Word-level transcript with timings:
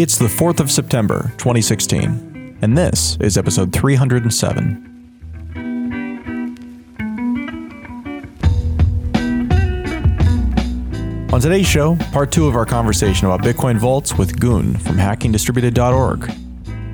It's 0.00 0.16
the 0.16 0.28
4th 0.28 0.60
of 0.60 0.70
September, 0.70 1.30
2016, 1.36 2.56
and 2.62 2.78
this 2.78 3.18
is 3.20 3.36
episode 3.36 3.70
307. 3.70 4.86
On 11.30 11.38
today's 11.38 11.66
show, 11.66 11.96
part 12.12 12.32
two 12.32 12.48
of 12.48 12.56
our 12.56 12.64
conversation 12.64 13.26
about 13.26 13.42
Bitcoin 13.42 13.76
vaults 13.76 14.16
with 14.16 14.40
Gün 14.40 14.80
from 14.80 14.96
hackingdistributed.org. 14.96 16.32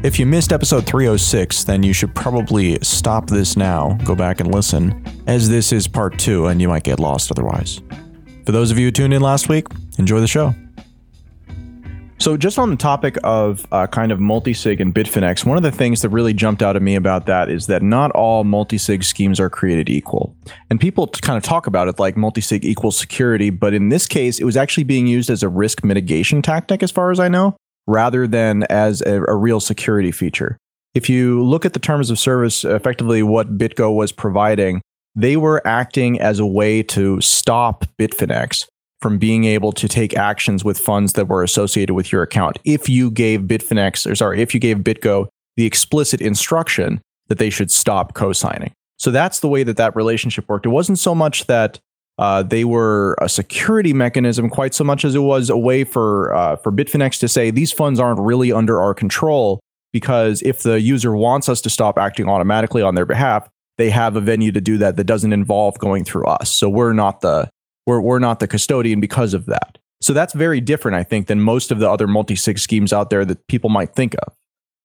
If 0.05 0.19
you 0.19 0.27
missed 0.27 0.53
episode 0.53 0.85
306, 0.85 1.63
then 1.63 1.85
you 1.85 1.93
should 1.93 2.13
probably 2.13 2.77
stop 2.83 3.29
this 3.29 3.57
now, 3.57 3.97
go 4.03 4.17
back 4.17 4.41
and 4.41 4.53
listen, 4.53 5.05
as 5.29 5.49
this 5.49 5.73
is 5.73 5.87
part 5.87 6.19
two 6.19 6.47
and 6.47 6.61
you 6.61 6.67
might 6.67 6.83
get 6.83 6.99
lost 6.99 7.31
otherwise. 7.31 7.81
For 8.45 8.51
those 8.51 8.73
of 8.73 8.81
you 8.81 8.87
who 8.87 8.91
tuned 8.91 9.15
in 9.15 9.23
last 9.23 9.49
week, 9.49 9.69
enjoy 9.97 10.19
the 10.19 10.27
show. 10.27 10.57
So, 12.19 12.37
just 12.37 12.59
on 12.59 12.71
the 12.71 12.77
topic 12.77 13.19
of 13.25 13.67
uh, 13.73 13.87
kind 13.89 14.11
of 14.11 14.19
multisig 14.19 14.81
and 14.81 14.95
Bitfinex, 14.95 15.45
one 15.45 15.59
of 15.59 15.63
the 15.63 15.71
things 15.71 16.01
that 16.01 16.09
really 16.09 16.33
jumped 16.33 16.63
out 16.63 16.75
at 16.75 16.81
me 16.81 16.95
about 16.95 17.27
that 17.27 17.51
is 17.51 17.67
that 17.67 17.83
not 17.83 18.11
all 18.13 18.43
multisig 18.43 19.05
schemes 19.05 19.39
are 19.39 19.51
created 19.51 19.91
equal. 19.91 20.35
And 20.71 20.81
people 20.81 21.09
kind 21.09 21.37
of 21.37 21.43
talk 21.43 21.67
about 21.67 21.89
it 21.89 21.99
like 21.99 22.15
multisig 22.15 22.65
equals 22.65 22.99
security, 22.99 23.51
but 23.51 23.75
in 23.75 23.91
this 23.91 24.07
case, 24.07 24.39
it 24.39 24.45
was 24.45 24.57
actually 24.57 24.85
being 24.85 25.07
used 25.07 25.29
as 25.29 25.43
a 25.43 25.49
risk 25.49 25.85
mitigation 25.85 26.41
tactic, 26.41 26.83
as 26.83 26.91
far 26.91 27.11
as 27.11 27.21
I 27.21 27.29
know, 27.29 27.55
rather 27.87 28.27
than 28.27 28.63
as 28.65 29.03
a, 29.03 29.23
a 29.25 29.35
real 29.35 29.61
security 29.61 30.11
feature. 30.11 30.57
If 30.95 31.11
you 31.11 31.45
look 31.45 31.67
at 31.67 31.75
the 31.75 31.79
terms 31.79 32.11
of 32.11 32.19
service, 32.19 32.65
effectively 32.65 33.23
what 33.23 33.59
BitGo 33.59 33.95
was 33.95 34.11
providing, 34.11 34.81
they 35.15 35.37
were 35.37 35.67
acting 35.67 36.19
as 36.19 36.39
a 36.39 36.47
way 36.47 36.83
to 36.85 37.21
stop 37.21 37.85
Bitfinex 37.99 38.67
from 39.01 39.19
being 39.19 39.45
able 39.45 39.73
to 39.73 39.89
take 39.89 40.17
actions 40.17 40.65
with 40.65 40.79
funds 40.79 41.13
that 41.15 41.29
were 41.29 41.43
associated 41.43 41.95
with 41.95 42.11
your 42.11 42.23
account 42.23 42.59
if 42.65 42.89
you 42.89 43.11
gave 43.11 43.43
Bitfinex, 43.43 44.11
or 44.11 44.15
sorry, 44.15 44.41
if 44.41 44.55
you 44.55 44.61
gave 44.61 44.79
BitGo 44.79 45.29
the 45.57 45.67
explicit 45.67 46.21
instruction 46.21 47.01
that 47.29 47.39
they 47.39 47.51
should 47.51 47.71
stop 47.71 48.15
co-signing. 48.15 48.73
So 48.99 49.11
that's 49.11 49.41
the 49.41 49.49
way 49.49 49.63
that 49.63 49.77
that 49.77 49.95
relationship 49.95 50.49
worked. 50.49 50.67
It 50.67 50.71
wasn't 50.71 50.99
so 50.99 51.15
much 51.15 51.47
that 51.47 51.79
uh, 52.19 52.43
they 52.43 52.65
were 52.65 53.17
a 53.21 53.29
security 53.29 53.93
mechanism 53.93 54.49
quite 54.49 54.73
so 54.73 54.85
much 54.85 55.05
as 55.05 55.15
it 55.15 55.21
was 55.21 55.51
a 55.51 55.57
way 55.57 55.85
for 55.85 56.35
uh, 56.35 56.57
for 56.57 56.73
Bitfinex 56.73 57.21
to 57.21 57.29
say 57.29 57.51
these 57.51 57.73
funds 57.73 58.01
aren't 58.01 58.21
really 58.21 58.53
under 58.53 58.81
our 58.81 58.95
control 58.95 59.61
because 59.93 60.41
if 60.43 60.63
the 60.63 60.81
user 60.81 61.15
wants 61.15 61.49
us 61.49 61.61
to 61.63 61.71
stop 61.71 61.99
acting 61.99 62.29
automatically 62.29 62.81
on 62.81 62.95
their 62.95 63.05
behalf, 63.05 63.49
they 63.77 63.91
have 63.91 64.17
a 64.17 64.21
venue 64.21 64.51
to 64.53 64.61
do 64.61 64.79
that 64.79 64.97
that 64.97 65.05
doesn't 65.05 65.33
involve 65.33 65.79
going 65.79 66.05
through 66.05 66.25
us. 66.27 66.51
So 66.51 66.71
we're 66.71 66.95
not 66.95 67.21
the 67.21 67.51
we're, 67.87 68.01
we're 68.01 68.19
not 68.19 68.41
the 68.41 68.49
custodian 68.49 69.01
because 69.01 69.35
of 69.35 69.47
that. 69.47 69.79
So 70.01 70.13
that's 70.13 70.35
very 70.35 70.61
different, 70.61 70.97
I 70.97 71.03
think, 71.03 71.27
than 71.27 71.41
most 71.41 71.71
of 71.71 71.79
the 71.79 71.91
other 71.91 72.07
multi 72.07 72.37
sig 72.37 72.59
schemes 72.59 72.93
out 72.93 73.11
there 73.11 73.25
that 73.25 73.47
people 73.47 73.71
might 73.71 73.95
think 73.95 74.15
of. 74.27 74.35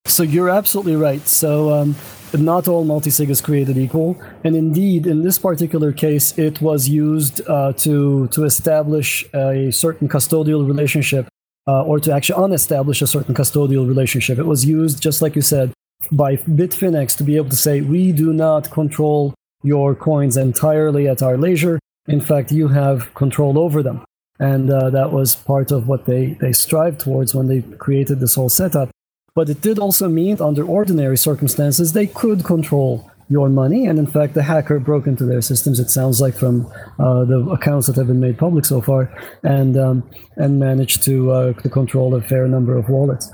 So 0.06 0.24
you're 0.24 0.50
absolutely 0.50 0.96
right. 0.96 1.26
So 1.28 1.74
um, 1.74 1.96
not 2.34 2.68
all 2.68 2.84
multi-sig 2.86 3.30
is 3.30 3.42
created 3.42 3.78
equal, 3.78 4.20
and 4.44 4.56
indeed, 4.56 5.06
in 5.06 5.22
this 5.22 5.38
particular 5.38 5.92
case, 5.92 6.38
it 6.38 6.62
was 6.62 6.90
used 6.90 7.42
uh, 7.48 7.74
to 7.74 8.28
to 8.30 8.44
establish 8.46 9.26
a 9.34 9.72
certain 9.72 10.08
custodial 10.08 10.66
relationship, 10.68 11.28
uh, 11.68 11.84
or 11.84 12.00
to 12.00 12.12
actually 12.12 12.44
unestablish 12.44 13.02
a 13.02 13.08
certain 13.08 13.36
custodial 13.36 13.88
relationship. 13.88 14.40
It 14.40 14.48
was 14.48 14.66
used, 14.66 15.02
just 15.02 15.22
like 15.22 15.36
you 15.36 15.42
said, 15.42 15.72
by 16.12 16.38
Bitfinex 16.38 17.16
to 17.18 17.24
be 17.24 17.36
able 17.36 17.50
to 17.50 17.56
say 17.58 17.82
we 17.82 18.12
do 18.12 18.34
not 18.34 18.72
control 18.72 19.34
your 19.64 19.94
coins 19.94 20.36
entirely 20.36 21.08
at 21.08 21.22
our 21.22 21.38
leisure. 21.38 21.80
In 22.12 22.22
fact, 22.22 22.52
you 22.52 22.68
have 22.68 23.14
control 23.14 23.58
over 23.58 23.82
them. 23.82 24.04
And 24.40 24.72
uh, 24.72 24.90
that 24.90 25.12
was 25.12 25.36
part 25.36 25.72
of 25.72 25.88
what 25.88 26.06
they, 26.06 26.36
they 26.42 26.52
strived 26.52 27.00
towards 27.00 27.36
when 27.36 27.48
they 27.48 27.62
created 27.78 28.20
this 28.20 28.36
whole 28.36 28.50
setup. 28.50 28.90
But 29.36 29.50
it 29.50 29.62
did 29.62 29.80
also 29.80 30.10
mean, 30.10 30.42
under 30.42 30.64
ordinary 30.64 31.18
circumstances, 31.18 31.94
they 31.94 32.08
could 32.08 32.44
control 32.44 33.10
your 33.30 33.48
money. 33.48 33.86
And 33.86 33.98
in 33.98 34.08
fact, 34.08 34.34
the 34.34 34.44
hacker 34.44 34.80
broke 34.80 35.08
into 35.08 35.26
their 35.26 35.42
systems, 35.42 35.80
it 35.80 35.90
sounds 35.90 36.20
like, 36.20 36.36
from 36.36 36.66
uh, 37.00 37.24
the 37.24 37.40
accounts 37.52 37.88
that 37.88 37.96
have 37.96 38.08
been 38.08 38.20
made 38.20 38.38
public 38.38 38.66
so 38.66 38.82
far, 38.82 39.10
and, 39.44 39.78
um, 39.78 40.10
and 40.36 40.60
managed 40.60 41.04
to, 41.04 41.32
uh, 41.32 41.54
to 41.54 41.70
control 41.70 42.14
a 42.16 42.22
fair 42.22 42.48
number 42.48 42.76
of 42.78 42.90
wallets. 42.90 43.32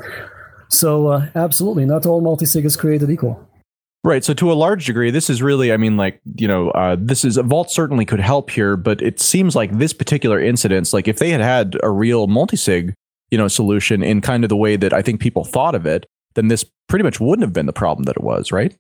So, 0.70 1.08
uh, 1.08 1.28
absolutely, 1.34 1.86
not 1.86 2.06
all 2.06 2.22
multisig 2.22 2.66
is 2.66 2.76
created 2.76 3.10
equal. 3.10 3.48
Right. 4.07 4.23
So 4.23 4.34
to 4.35 4.53
a 4.53 4.56
large 4.56 4.85
degree, 4.85 5.12
this 5.12 5.29
is 5.29 5.41
really, 5.41 5.73
I 5.73 5.75
mean, 5.75 5.97
like, 5.97 6.22
you 6.38 6.47
know, 6.47 6.69
uh, 6.72 6.95
this 6.97 7.25
is 7.25 7.35
Vault 7.35 7.69
certainly 7.69 8.06
could 8.06 8.22
help 8.22 8.50
here, 8.50 8.78
but 8.78 9.01
it 9.01 9.19
seems 9.19 9.53
like 9.53 9.79
this 9.79 9.91
particular 9.91 10.40
incident, 10.40 10.94
like 10.94 11.09
if 11.09 11.19
they 11.19 11.29
had 11.31 11.41
had 11.41 11.75
a 11.84 11.90
real 11.90 12.25
multisig, 12.25 12.94
you 13.31 13.38
know, 13.38 13.50
solution 13.50 14.01
in 14.01 14.22
kind 14.22 14.45
of 14.45 14.47
the 14.47 14.56
way 14.56 14.78
that 14.78 14.94
I 14.94 15.01
think 15.01 15.19
people 15.19 15.44
thought 15.44 15.75
of 15.75 15.85
it, 15.85 16.06
then 16.35 16.47
this 16.47 16.63
pretty 16.88 17.03
much 17.03 17.19
wouldn't 17.19 17.45
have 17.45 17.51
been 17.51 17.66
the 17.66 17.73
problem 17.73 18.06
that 18.06 18.16
it 18.16 18.23
was, 18.23 18.50
right? 18.50 18.73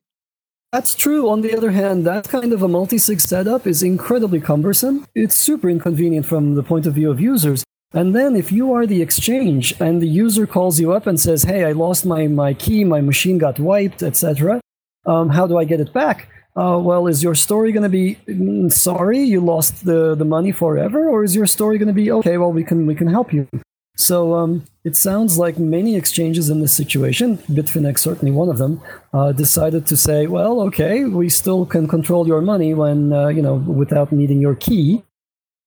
That's 0.71 0.95
true. 0.95 1.29
On 1.29 1.41
the 1.41 1.53
other 1.57 1.71
hand, 1.71 2.05
that 2.05 2.29
kind 2.29 2.53
of 2.53 2.63
a 2.63 2.69
multi-sig 2.69 3.19
setup 3.19 3.67
is 3.67 3.83
incredibly 3.83 4.39
cumbersome. 4.39 5.05
It's 5.13 5.35
super 5.35 5.69
inconvenient 5.69 6.25
from 6.25 6.55
the 6.55 6.63
point 6.63 6.85
of 6.85 6.93
view 6.93 7.11
of 7.11 7.19
users. 7.19 7.65
And 7.93 8.15
then 8.15 8.37
if 8.37 8.53
you 8.53 8.71
are 8.71 8.87
the 8.87 9.01
exchange 9.01 9.73
and 9.81 10.01
the 10.01 10.07
user 10.07 10.47
calls 10.47 10.79
you 10.79 10.93
up 10.93 11.05
and 11.05 11.19
says, 11.19 11.43
"Hey, 11.43 11.65
I 11.65 11.73
lost 11.73 12.05
my 12.05 12.27
my 12.27 12.53
key, 12.53 12.85
my 12.85 13.01
machine 13.01 13.37
got 13.37 13.59
wiped, 13.59 14.01
etc." 14.01 14.61
Um, 15.07 15.29
how 15.29 15.47
do 15.47 15.57
I 15.57 15.63
get 15.63 15.79
it 15.79 15.91
back? 15.93 16.29
Uh, 16.55 16.79
well, 16.79 17.07
is 17.07 17.23
your 17.23 17.35
story 17.35 17.71
going 17.71 17.83
to 17.83 17.89
be 17.89 18.17
mm, 18.27 18.71
sorry 18.71 19.19
you 19.19 19.39
lost 19.39 19.85
the, 19.85 20.15
the 20.15 20.25
money 20.25 20.51
forever, 20.51 21.07
or 21.07 21.23
is 21.23 21.35
your 21.35 21.45
story 21.45 21.77
going 21.77 21.87
to 21.87 21.93
be 21.93 22.11
okay? 22.11 22.37
Well, 22.37 22.51
we 22.51 22.63
can 22.63 22.85
we 22.87 22.95
can 22.95 23.07
help 23.07 23.31
you. 23.31 23.47
So 23.95 24.35
um, 24.35 24.63
it 24.83 24.95
sounds 24.95 25.37
like 25.37 25.57
many 25.57 25.95
exchanges 25.95 26.49
in 26.49 26.59
this 26.59 26.73
situation, 26.73 27.37
Bitfinex 27.49 27.97
certainly 27.99 28.31
one 28.31 28.47
of 28.47 28.59
them, 28.59 28.81
uh, 29.11 29.31
decided 29.31 29.87
to 29.87 29.97
say, 29.97 30.27
well, 30.27 30.61
okay, 30.61 31.05
we 31.05 31.29
still 31.29 31.65
can 31.65 31.87
control 31.87 32.27
your 32.27 32.41
money 32.41 32.73
when 32.73 33.13
uh, 33.13 33.27
you 33.27 33.41
know 33.41 33.55
without 33.55 34.11
needing 34.11 34.41
your 34.41 34.55
key, 34.55 35.03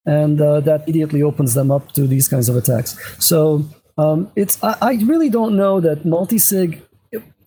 and 0.06 0.40
uh, 0.40 0.60
that 0.60 0.82
immediately 0.84 1.22
opens 1.22 1.54
them 1.54 1.70
up 1.70 1.92
to 1.92 2.06
these 2.06 2.28
kinds 2.28 2.48
of 2.48 2.56
attacks. 2.56 2.98
So 3.24 3.64
um, 3.96 4.30
it's 4.34 4.62
I, 4.62 4.76
I 4.80 4.92
really 5.04 5.28
don't 5.28 5.56
know 5.56 5.80
that 5.80 6.02
multisig 6.02 6.82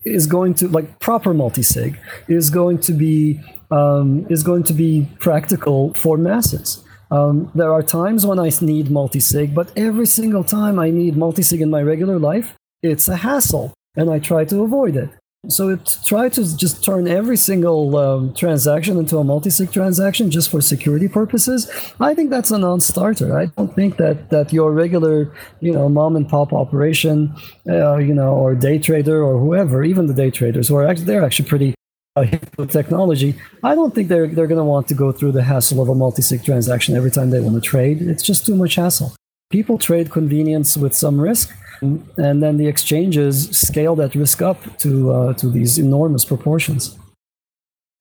is 0.05 0.27
going 0.27 0.53
to 0.55 0.67
like 0.67 0.99
proper 0.99 1.33
multi-sig 1.33 1.97
is 2.27 2.49
going 2.49 2.77
to 2.79 2.93
be 2.93 3.39
um, 3.71 4.25
is 4.29 4.43
going 4.43 4.63
to 4.63 4.73
be 4.73 5.07
practical 5.19 5.93
for 5.93 6.17
masses. 6.17 6.83
Um, 7.09 7.51
there 7.53 7.71
are 7.71 7.83
times 7.83 8.25
when 8.25 8.39
I 8.39 8.49
need 8.61 8.89
multi-sig, 8.89 9.53
but 9.53 9.71
every 9.75 10.05
single 10.05 10.43
time 10.43 10.79
I 10.79 10.89
need 10.89 11.15
multi-sig 11.15 11.61
in 11.61 11.69
my 11.69 11.81
regular 11.81 12.17
life, 12.17 12.55
it's 12.81 13.07
a 13.07 13.17
hassle, 13.17 13.73
and 13.95 14.09
I 14.09 14.19
try 14.19 14.45
to 14.45 14.63
avoid 14.63 14.95
it. 14.95 15.09
So 15.49 15.67
it 15.67 15.97
try 16.05 16.29
to 16.29 16.57
just 16.57 16.85
turn 16.85 17.05
every 17.05 17.35
single 17.35 17.97
um, 17.97 18.33
transaction 18.33 18.97
into 18.97 19.17
a 19.17 19.25
multi-sig 19.25 19.73
transaction 19.73 20.31
just 20.31 20.49
for 20.49 20.61
security 20.61 21.09
purposes. 21.09 21.69
I 21.99 22.13
think 22.13 22.29
that's 22.29 22.49
a 22.51 22.57
non-starter. 22.57 23.37
I 23.37 23.47
don't 23.47 23.75
think 23.75 23.97
that 23.97 24.29
that 24.29 24.53
your 24.53 24.71
regular, 24.71 25.33
you 25.59 25.73
know, 25.73 25.89
mom 25.89 26.15
and 26.15 26.29
pop 26.29 26.53
operation, 26.53 27.35
uh, 27.67 27.97
you 27.97 28.13
know, 28.13 28.33
or 28.33 28.55
day 28.55 28.79
trader 28.79 29.21
or 29.21 29.37
whoever, 29.37 29.83
even 29.83 30.07
the 30.07 30.13
day 30.13 30.31
traders, 30.31 30.69
who 30.69 30.77
are 30.77 30.87
actually 30.87 31.07
they're 31.07 31.25
actually 31.25 31.49
pretty 31.49 31.75
uh, 32.15 32.25
with 32.57 32.71
technology. 32.71 33.35
I 33.63 33.75
don't 33.75 33.93
think 33.93 34.07
they're 34.07 34.27
they're 34.27 34.47
going 34.47 34.59
to 34.59 34.63
want 34.63 34.87
to 34.87 34.93
go 34.93 35.11
through 35.11 35.33
the 35.33 35.43
hassle 35.43 35.81
of 35.81 35.89
a 35.89 35.95
multi-sig 35.95 36.45
transaction 36.45 36.95
every 36.95 37.11
time 37.11 37.31
they 37.31 37.41
want 37.41 37.55
to 37.55 37.61
trade. 37.61 38.01
It's 38.01 38.23
just 38.23 38.45
too 38.45 38.55
much 38.55 38.75
hassle. 38.75 39.13
People 39.53 39.77
trade 39.77 40.09
convenience 40.09 40.75
with 40.75 40.95
some 40.95 41.21
risk 41.21 41.55
and 41.79 42.41
then 42.41 42.57
the 42.57 42.65
exchanges 42.65 43.55
scale 43.55 43.95
that 43.97 44.15
risk 44.15 44.41
up 44.41 44.57
to 44.79 45.11
uh, 45.11 45.33
to 45.33 45.47
these 45.47 45.77
enormous 45.77 46.25
proportions. 46.25 46.97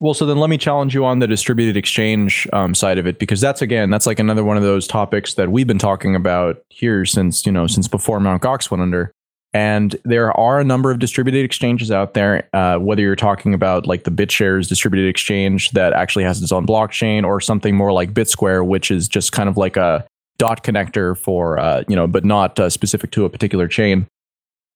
Well, 0.00 0.14
so 0.14 0.24
then 0.24 0.38
let 0.38 0.48
me 0.48 0.56
challenge 0.56 0.94
you 0.94 1.04
on 1.04 1.18
the 1.18 1.26
distributed 1.26 1.76
exchange 1.76 2.48
um, 2.54 2.74
side 2.74 2.96
of 2.96 3.06
it, 3.06 3.18
because 3.18 3.42
that's 3.42 3.60
again, 3.60 3.90
that's 3.90 4.06
like 4.06 4.18
another 4.18 4.44
one 4.44 4.56
of 4.56 4.62
those 4.62 4.86
topics 4.86 5.34
that 5.34 5.52
we've 5.52 5.66
been 5.66 5.78
talking 5.78 6.16
about 6.16 6.64
here 6.70 7.04
since 7.04 7.44
you 7.44 7.52
know 7.52 7.66
since 7.66 7.86
before 7.86 8.18
Mount 8.18 8.42
Gox 8.42 8.70
went 8.70 8.80
under. 8.80 9.12
And 9.52 9.94
there 10.06 10.32
are 10.32 10.58
a 10.58 10.64
number 10.64 10.90
of 10.90 11.00
distributed 11.00 11.44
exchanges 11.44 11.90
out 11.90 12.14
there. 12.14 12.48
Uh, 12.54 12.78
whether 12.78 13.02
you're 13.02 13.14
talking 13.14 13.52
about 13.52 13.86
like 13.86 14.04
the 14.04 14.10
BitShares 14.10 14.70
distributed 14.70 15.06
exchange 15.06 15.72
that 15.72 15.92
actually 15.92 16.24
has 16.24 16.40
its 16.40 16.50
own 16.50 16.66
blockchain, 16.66 17.24
or 17.24 17.42
something 17.42 17.76
more 17.76 17.92
like 17.92 18.14
BitSquare, 18.14 18.66
which 18.66 18.90
is 18.90 19.06
just 19.06 19.32
kind 19.32 19.50
of 19.50 19.58
like 19.58 19.76
a 19.76 20.06
dot 20.42 20.64
connector 20.64 21.16
for 21.16 21.56
uh, 21.56 21.84
you 21.86 21.94
know, 21.94 22.08
but 22.08 22.24
not 22.24 22.58
uh, 22.58 22.68
specific 22.68 23.12
to 23.12 23.24
a 23.24 23.30
particular 23.30 23.68
chain. 23.68 24.08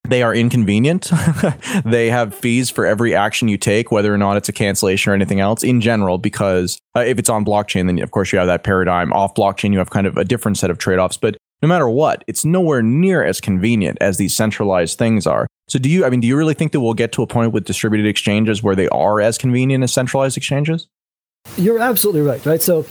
They 0.09 0.23
are 0.23 0.33
inconvenient. 0.33 1.11
they 1.85 2.09
have 2.09 2.33
fees 2.33 2.71
for 2.71 2.87
every 2.87 3.17
action 3.17 3.49
you 3.49 3.59
take, 3.59 3.91
whether 3.91 4.15
or 4.15 4.17
not 4.17 4.37
it's 4.37 4.49
a 4.49 4.53
cancellation 4.53 5.11
or 5.11 5.17
anything 5.17 5.41
else 5.41 5.65
in 5.65 5.81
general, 5.81 6.19
because 6.19 6.79
uh, 6.95 7.01
if 7.01 7.19
it's 7.19 7.29
on 7.29 7.45
blockchain, 7.45 7.87
then 7.87 7.99
of 7.99 8.13
course 8.13 8.33
you 8.33 8.39
have 8.39 8.47
that 8.47 8.63
paradigm. 8.63 9.13
Off 9.13 9.35
blockchain, 9.35 9.73
you 9.73 9.79
have 9.79 9.91
kind 9.91 10.07
of 10.07 10.17
a 10.17 10.25
different 10.25 10.57
set 10.57 10.71
of 10.71 10.79
trade 10.79 11.01
offs. 11.01 11.17
But 11.17 11.37
no 11.63 11.67
matter 11.67 11.89
what, 11.89 12.23
it's 12.29 12.45
nowhere 12.45 12.81
near 12.81 13.25
as 13.25 13.41
convenient 13.41 13.99
as 14.01 14.19
these 14.19 14.37
centralized 14.37 14.97
things 14.97 15.27
are. 15.27 15.49
So 15.67 15.81
do 15.81 15.89
you, 15.89 16.05
I 16.05 16.11
mean, 16.11 16.21
do 16.21 16.29
you 16.29 16.37
really 16.37 16.55
think 16.55 16.71
that 16.71 16.81
we'll 16.81 16.95
get 16.95 17.11
to 17.15 17.25
a 17.25 17.27
point 17.27 17.51
with 17.51 17.65
distributed 17.65 18.07
exchanges 18.07 18.63
where 18.63 18.77
they 18.77 18.87
are 18.91 19.21
as 19.21 19.37
convenient 19.37 19.83
as 19.83 19.93
centralized 19.93 20.37
exchanges? 20.37 20.87
You're 21.57 21.81
absolutely 21.81 22.23
right, 22.23 22.45
right? 22.47 22.63
So 22.63 22.87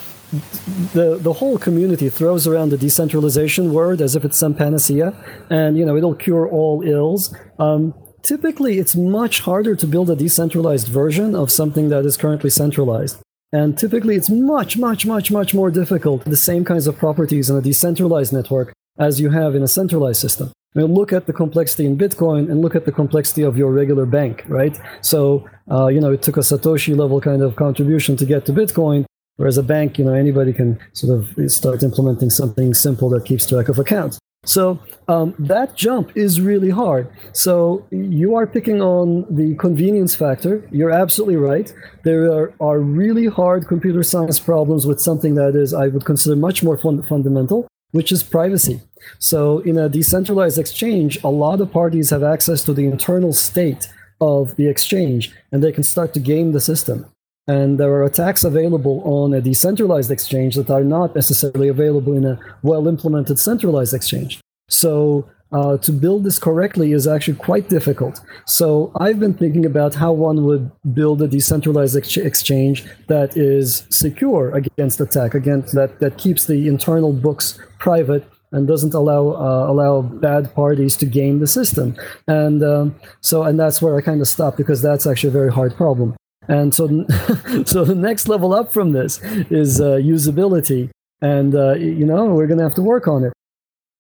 the 0.94 1.18
the 1.22 1.34
whole 1.34 1.58
community 1.58 2.10
throws 2.10 2.48
around 2.48 2.70
the 2.70 2.78
decentralization 2.78 3.74
word 3.74 4.02
as 4.02 4.16
if 4.16 4.26
it's 4.26 4.38
some 4.38 4.54
panacea, 4.54 5.14
and 5.50 5.78
you 5.78 5.86
know 5.86 5.96
it'll 5.96 6.16
cure 6.16 6.48
all 6.48 6.82
ills. 6.82 7.36
Um, 7.60 7.94
typically, 8.24 8.80
it's 8.80 8.96
much 8.96 9.42
harder 9.42 9.76
to 9.76 9.88
build 9.88 10.10
a 10.10 10.16
decentralized 10.16 10.88
version 10.88 11.36
of 11.36 11.52
something 11.52 11.90
that 11.90 12.06
is 12.06 12.18
currently 12.18 12.50
centralized. 12.50 13.18
And 13.52 13.78
typically, 13.78 14.16
it's 14.16 14.30
much, 14.30 14.78
much, 14.78 15.06
much, 15.06 15.32
much 15.32 15.54
more 15.54 15.72
difficult. 15.72 16.26
The 16.26 16.36
same 16.36 16.66
kinds 16.66 16.88
of 16.88 16.98
properties 16.98 17.50
in 17.50 17.56
a 17.56 17.62
decentralized 17.62 18.34
network 18.34 18.74
as 19.00 19.22
you 19.22 19.30
have 19.30 19.56
in 19.56 19.64
a 19.64 19.68
centralized 19.68 20.20
system. 20.20 20.52
I 20.76 20.80
mean, 20.80 20.94
look 20.94 21.14
at 21.14 21.26
the 21.26 21.32
complexity 21.32 21.86
in 21.86 21.98
Bitcoin 21.98 22.52
and 22.52 22.62
look 22.62 22.76
at 22.76 22.86
the 22.86 22.92
complexity 22.92 23.44
of 23.44 23.58
your 23.58 23.72
regular 23.72 24.06
bank, 24.06 24.44
right? 24.48 24.78
So, 25.02 25.48
uh, 25.72 25.88
you 25.88 26.02
know, 26.02 26.12
it 26.12 26.22
took 26.22 26.36
a 26.36 26.42
Satoshi 26.42 26.98
level 26.98 27.22
kind 27.22 27.42
of 27.42 27.56
contribution 27.56 28.18
to 28.18 28.26
get 28.26 28.46
to 28.48 28.52
Bitcoin, 28.52 29.06
whereas 29.38 29.58
a 29.58 29.64
bank, 29.64 29.98
you 29.98 30.06
know, 30.06 30.14
anybody 30.14 30.54
can 30.54 30.80
sort 30.94 31.18
of 31.18 31.52
start 31.52 31.84
implementing 31.84 32.30
something 32.30 32.74
simple 32.74 33.10
that 33.10 33.26
keeps 33.26 33.48
track 33.48 33.68
of 33.70 33.80
accounts. 33.80 34.20
So 34.46 34.80
um, 35.08 35.34
that 35.40 35.76
jump 35.76 36.16
is 36.16 36.40
really 36.40 36.70
hard. 36.70 37.10
So 37.34 37.86
you 37.90 38.36
are 38.36 38.46
picking 38.46 38.80
on 38.82 39.26
the 39.30 39.56
convenience 39.56 40.14
factor. 40.14 40.68
You're 40.72 40.92
absolutely 40.92 41.38
right. 41.38 41.74
There 42.04 42.32
are, 42.32 42.54
are 42.60 42.80
really 42.80 43.26
hard 43.26 43.68
computer 43.68 44.04
science 44.04 44.40
problems 44.40 44.86
with 44.86 45.00
something 45.02 45.34
that 45.36 45.56
is, 45.56 45.74
I 45.74 45.88
would 45.88 46.06
consider, 46.06 46.36
much 46.36 46.62
more 46.64 46.78
fun- 46.78 47.02
fundamental 47.04 47.68
which 47.96 48.12
is 48.12 48.24
privacy. 48.24 48.82
So, 49.20 49.60
in 49.60 49.78
a 49.78 49.88
decentralized 49.88 50.58
exchange, 50.58 51.18
a 51.24 51.30
lot 51.30 51.62
of 51.62 51.72
parties 51.72 52.10
have 52.10 52.24
access 52.24 52.62
to 52.66 52.74
the 52.74 52.86
internal 52.86 53.32
state 53.32 53.88
of 54.20 54.54
the 54.58 54.68
exchange 54.68 55.32
and 55.50 55.64
they 55.64 55.72
can 55.72 55.84
start 55.84 56.14
to 56.16 56.20
game 56.20 56.52
the 56.52 56.60
system. 56.60 57.06
And 57.48 57.80
there 57.80 57.92
are 57.92 58.04
attacks 58.04 58.44
available 58.44 59.02
on 59.06 59.34
a 59.34 59.42
decentralized 59.42 60.10
exchange 60.10 60.56
that 60.56 60.70
are 60.70 60.84
not 60.84 61.14
necessarily 61.14 61.68
available 61.68 62.14
in 62.14 62.26
a 62.26 62.40
well 62.64 62.88
implemented 62.88 63.40
centralized 63.40 63.94
exchange. 63.94 64.40
So, 64.68 65.30
uh, 65.52 65.78
to 65.78 65.92
build 65.92 66.24
this 66.24 66.40
correctly 66.40 66.92
is 66.92 67.08
actually 67.08 67.38
quite 67.38 67.70
difficult. 67.70 68.20
So 68.46 68.92
I've 69.00 69.20
been 69.20 69.36
thinking 69.36 69.66
about 69.66 69.96
how 69.96 70.12
one 70.12 70.44
would 70.46 70.72
build 70.94 71.22
a 71.22 71.28
decentralized 71.28 71.96
ex- 71.96 72.18
exchange 72.18 72.84
that 73.08 73.38
is 73.38 73.86
secure 73.90 74.52
against 74.56 75.00
attack, 75.00 75.34
against 75.34 75.74
that 75.76 76.00
that 76.00 76.18
keeps 76.18 76.46
the 76.46 76.68
internal 76.68 77.14
books 77.14 77.60
private 77.80 78.28
and 78.52 78.68
doesn't 78.68 78.94
allow 78.94 79.30
uh, 79.30 79.72
allow 79.72 80.02
bad 80.02 80.54
parties 80.56 80.98
to 80.98 81.06
game 81.06 81.40
the 81.40 81.48
system. 81.48 81.96
And 82.28 82.64
um, 82.64 82.96
so 83.22 83.44
and 83.44 83.60
that's 83.60 83.82
where 83.82 83.96
I 83.96 84.02
kind 84.02 84.22
of 84.22 84.28
stopped 84.28 84.58
because 84.58 84.82
that's 84.82 85.06
actually 85.06 85.30
a 85.30 85.40
very 85.40 85.52
hard 85.52 85.76
problem. 85.76 86.16
And 86.48 86.74
so 86.74 86.88
so 87.66 87.86
the 87.86 87.96
next 87.96 88.28
level 88.28 88.54
up 88.54 88.72
from 88.72 88.92
this 88.92 89.20
is 89.50 89.82
uh, 89.82 89.96
usability. 89.96 90.90
And 91.22 91.56
uh, 91.56 91.74
you 91.74 92.06
know 92.06 92.26
we're 92.26 92.48
going 92.48 92.60
to 92.60 92.64
have 92.64 92.76
to 92.76 92.82
work 92.82 93.08
on 93.08 93.24
it 93.24 93.34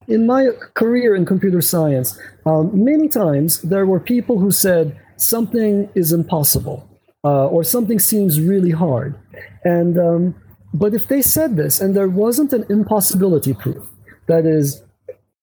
in 0.07 0.25
my 0.25 0.49
career 0.73 1.15
in 1.15 1.25
computer 1.25 1.61
science, 1.61 2.19
um, 2.45 2.71
many 2.73 3.07
times 3.07 3.61
there 3.61 3.85
were 3.85 3.99
people 3.99 4.39
who 4.39 4.51
said 4.51 4.99
something 5.17 5.89
is 5.95 6.11
impossible 6.11 6.87
uh, 7.23 7.47
or 7.47 7.63
something 7.63 7.99
seems 7.99 8.39
really 8.39 8.71
hard. 8.71 9.15
And 9.63 9.97
um, 9.97 10.35
but 10.73 10.93
if 10.93 11.07
they 11.07 11.21
said 11.21 11.55
this 11.55 11.79
and 11.79 11.95
there 11.95 12.09
wasn't 12.09 12.53
an 12.53 12.65
impossibility 12.69 13.53
proof, 13.53 13.87
that 14.27 14.45
is, 14.45 14.83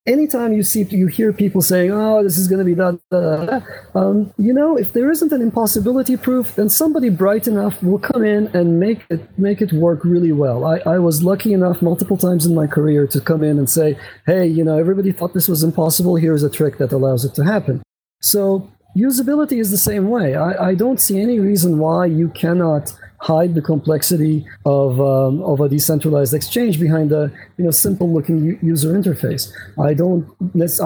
anytime 0.05 0.53
you 0.53 0.63
see 0.63 0.83
you 0.83 1.07
hear 1.07 1.31
people 1.33 1.61
saying, 1.61 1.91
"Oh, 1.91 2.23
this 2.23 2.37
is 2.37 2.47
going 2.47 2.59
to 2.59 2.65
be 2.65 2.73
that," 2.73 3.63
um, 3.95 4.33
you 4.37 4.53
know, 4.53 4.77
if 4.77 4.93
there 4.93 5.11
isn't 5.11 5.31
an 5.31 5.41
impossibility 5.41 6.17
proof, 6.17 6.55
then 6.55 6.69
somebody 6.69 7.09
bright 7.09 7.47
enough 7.47 7.81
will 7.81 7.99
come 7.99 8.23
in 8.23 8.47
and 8.55 8.79
make 8.79 9.01
it 9.09 9.21
make 9.37 9.61
it 9.61 9.71
work 9.73 10.03
really 10.03 10.31
well. 10.31 10.65
I, 10.65 10.77
I 10.85 10.99
was 10.99 11.23
lucky 11.23 11.53
enough 11.53 11.81
multiple 11.81 12.17
times 12.17 12.45
in 12.45 12.53
my 12.55 12.67
career 12.67 13.07
to 13.07 13.21
come 13.21 13.43
in 13.43 13.57
and 13.57 13.69
say, 13.69 13.97
"Hey, 14.25 14.47
you 14.47 14.63
know, 14.63 14.77
everybody 14.77 15.11
thought 15.11 15.33
this 15.33 15.47
was 15.47 15.63
impossible. 15.63 16.15
Here's 16.15 16.43
a 16.43 16.49
trick 16.49 16.77
that 16.77 16.91
allows 16.91 17.25
it 17.25 17.33
to 17.35 17.43
happen." 17.43 17.81
So 18.21 18.69
usability 18.95 19.59
is 19.59 19.71
the 19.71 19.77
same 19.77 20.09
way. 20.09 20.35
I, 20.35 20.69
I 20.69 20.75
don't 20.75 20.99
see 20.99 21.19
any 21.19 21.39
reason 21.39 21.79
why 21.79 22.05
you 22.05 22.29
cannot 22.29 22.93
hide 23.23 23.55
the 23.55 23.61
complexity 23.61 24.45
of, 24.65 24.99
um, 24.99 25.41
of 25.43 25.61
a 25.61 25.69
decentralized 25.69 26.33
exchange 26.33 26.77
behind 26.77 27.11
a 27.13 27.31
you 27.57 27.63
know 27.63 27.71
simple 27.71 28.11
looking 28.13 28.59
user 28.61 28.91
interface. 28.99 29.43
I 29.89 29.93
don't 29.93 30.25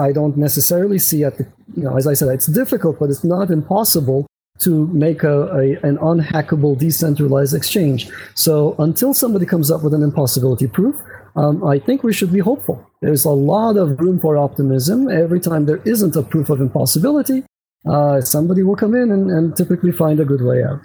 I 0.06 0.12
don't 0.12 0.36
necessarily 0.36 1.00
see 1.00 1.24
at 1.24 1.36
the 1.38 1.44
you 1.76 1.82
know 1.82 1.96
as 1.96 2.06
I 2.06 2.14
said 2.14 2.28
it's 2.28 2.46
difficult, 2.46 3.00
but 3.00 3.10
it's 3.10 3.24
not 3.24 3.50
impossible 3.50 4.26
to 4.60 4.86
make 4.88 5.22
a, 5.22 5.36
a, 5.62 5.64
an 5.88 5.96
unhackable 5.98 6.76
decentralized 6.78 7.54
exchange. 7.54 8.10
So 8.34 8.74
until 8.78 9.14
somebody 9.14 9.46
comes 9.46 9.70
up 9.70 9.82
with 9.84 9.94
an 9.94 10.02
impossibility 10.02 10.66
proof, 10.66 10.96
um, 11.36 11.64
I 11.64 11.78
think 11.78 12.02
we 12.02 12.12
should 12.12 12.32
be 12.32 12.40
hopeful. 12.40 12.84
There's 13.00 13.24
a 13.24 13.36
lot 13.54 13.76
of 13.76 14.00
room 14.00 14.18
for 14.18 14.36
optimism. 14.36 15.08
Every 15.08 15.40
time 15.40 15.66
there 15.66 15.82
isn't 15.84 16.16
a 16.16 16.22
proof 16.22 16.50
of 16.50 16.60
impossibility, 16.60 17.44
uh, 17.88 18.20
somebody 18.20 18.62
will 18.64 18.74
come 18.74 18.94
in 18.94 19.12
and, 19.12 19.30
and 19.30 19.56
typically 19.56 19.92
find 19.92 20.18
a 20.18 20.24
good 20.24 20.42
way 20.42 20.64
out. 20.64 20.80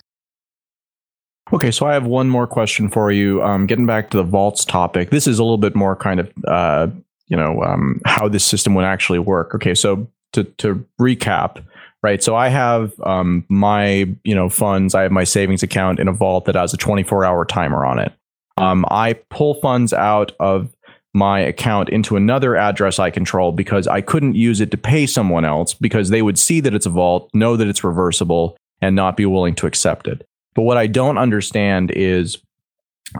Okay, 1.53 1.69
so 1.69 1.85
I 1.85 1.94
have 1.94 2.07
one 2.07 2.29
more 2.29 2.47
question 2.47 2.89
for 2.89 3.11
you. 3.11 3.44
Um, 3.44 3.67
getting 3.67 3.85
back 3.85 4.09
to 4.09 4.17
the 4.17 4.23
vaults 4.23 4.65
topic, 4.65 5.11
this 5.11 5.27
is 5.27 5.38
a 5.38 5.44
little 5.44 5.59
bit 5.59 5.75
more 5.75 5.95
kind 5.95 6.19
of, 6.19 6.33
uh, 6.47 6.88
you 7.27 7.38
know, 7.38 7.61
um, 7.61 8.01
how 8.05 8.27
this 8.27 8.44
system 8.44 8.73
would 8.73 8.85
actually 8.85 9.19
work. 9.19 9.53
Okay, 9.53 9.75
so 9.75 10.07
to 10.31 10.44
to 10.44 10.83
recap, 11.00 11.63
right? 12.01 12.23
So 12.23 12.35
I 12.35 12.50
have 12.50 13.00
um, 13.03 13.45
my 13.50 14.09
you 14.23 14.33
know 14.33 14.50
funds, 14.50 14.95
I 14.95 15.03
have 15.03 15.11
my 15.11 15.23
savings 15.23 15.61
account 15.61 16.00
in 16.00 16.07
a 16.07 16.11
vault 16.11 16.45
that 16.45 16.55
has 16.55 16.73
a 16.73 16.77
24 16.77 17.23
hour 17.23 17.45
timer 17.45 17.85
on 17.85 18.00
it. 18.00 18.11
Um, 18.57 18.83
I 18.89 19.13
pull 19.29 19.53
funds 19.55 19.94
out 19.94 20.31
of 20.39 20.75
my 21.13 21.39
account 21.39 21.89
into 21.89 22.15
another 22.15 22.55
address 22.55 22.97
I 22.97 23.11
control 23.11 23.51
because 23.51 23.88
I 23.88 24.01
couldn't 24.01 24.33
use 24.33 24.59
it 24.59 24.71
to 24.71 24.77
pay 24.77 25.05
someone 25.05 25.45
else 25.45 25.75
because 25.75 26.09
they 26.09 26.23
would 26.23 26.39
see 26.39 26.59
that 26.61 26.73
it's 26.73 26.88
a 26.88 26.89
vault, 26.89 27.29
know 27.35 27.55
that 27.55 27.67
it's 27.67 27.83
reversible, 27.83 28.57
and 28.81 28.95
not 28.95 29.15
be 29.15 29.27
willing 29.27 29.53
to 29.55 29.67
accept 29.67 30.07
it. 30.07 30.27
But 30.53 30.63
what 30.63 30.77
I 30.77 30.88
don't 30.88 31.17
understand 31.17 31.91
is 31.91 32.38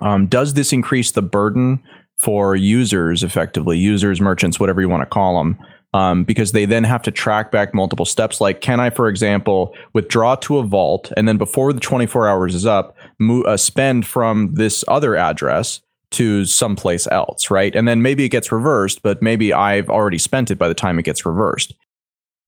um, 0.02 0.28
does 0.28 0.54
this 0.54 0.74
increase 0.74 1.12
the 1.12 1.22
burden 1.22 1.82
for 2.18 2.56
users 2.56 3.24
effectively, 3.24 3.78
users, 3.78 4.22
merchants, 4.22 4.60
whatever 4.60 4.82
you 4.82 4.90
want 4.90 5.02
to 5.02 5.10
call 5.10 5.38
them? 5.38 5.58
Um, 5.94 6.24
because 6.24 6.54
they 6.54 6.66
then 6.66 6.84
have 6.86 7.04
to 7.04 7.12
track 7.12 7.52
back 7.52 7.76
multiple 7.76 8.06
steps. 8.06 8.42
Like, 8.42 8.62
can 8.62 8.80
I, 8.80 8.90
for 8.90 9.08
example, 9.08 9.76
withdraw 9.94 10.36
to 10.38 10.58
a 10.58 10.64
vault 10.64 11.12
and 11.16 11.28
then 11.28 11.38
before 11.38 11.72
the 11.72 11.80
24 11.80 12.28
hours 12.28 12.56
is 12.56 12.66
up, 12.66 12.98
move, 13.20 13.46
uh, 13.46 13.58
spend 13.58 14.08
from 14.08 14.56
this 14.56 14.84
other 14.88 15.16
address 15.16 15.82
to 16.14 16.46
someplace 16.46 17.08
else, 17.08 17.52
right? 17.52 17.76
And 17.76 17.88
then 17.88 18.02
maybe 18.02 18.24
it 18.24 18.30
gets 18.30 18.52
reversed, 18.52 19.04
but 19.04 19.22
maybe 19.22 19.54
I've 19.54 19.90
already 19.90 20.18
spent 20.18 20.50
it 20.50 20.58
by 20.58 20.68
the 20.68 20.74
time 20.74 20.98
it 20.98 21.06
gets 21.06 21.26
reversed. 21.28 21.74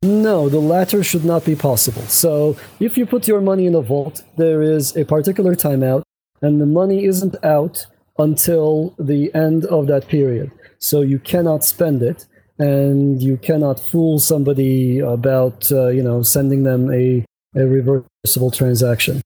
No, 0.06 0.50
the 0.50 0.60
latter 0.60 1.04
should 1.04 1.26
not 1.26 1.46
be 1.46 1.56
possible. 1.56 2.04
So, 2.04 2.56
if 2.80 2.96
you 2.96 3.08
put 3.08 3.28
your 3.28 3.42
money 3.42 3.66
in 3.66 3.74
a 3.74 3.82
vault, 3.82 4.24
there 4.38 4.62
is 4.62 4.96
a 4.96 5.04
particular 5.04 5.56
timeout, 5.56 6.04
and 6.44 6.62
the 6.62 6.68
money 6.68 7.06
isn't 7.06 7.36
out 7.44 7.88
until 8.20 8.94
the 9.00 9.34
end 9.34 9.66
of 9.66 9.88
that 9.88 10.08
period. 10.08 10.52
So, 10.78 11.02
you 11.02 11.18
cannot 11.18 11.66
spend 11.66 12.04
it, 12.04 12.28
and 12.60 13.20
you 13.22 13.38
cannot 13.38 13.80
fool 13.80 14.20
somebody 14.20 15.00
about, 15.00 15.72
uh, 15.72 15.88
you 15.88 16.04
know, 16.04 16.22
sending 16.22 16.64
them 16.64 16.94
a, 16.94 17.26
a 17.56 17.66
reversible 17.66 18.52
transaction. 18.52 19.22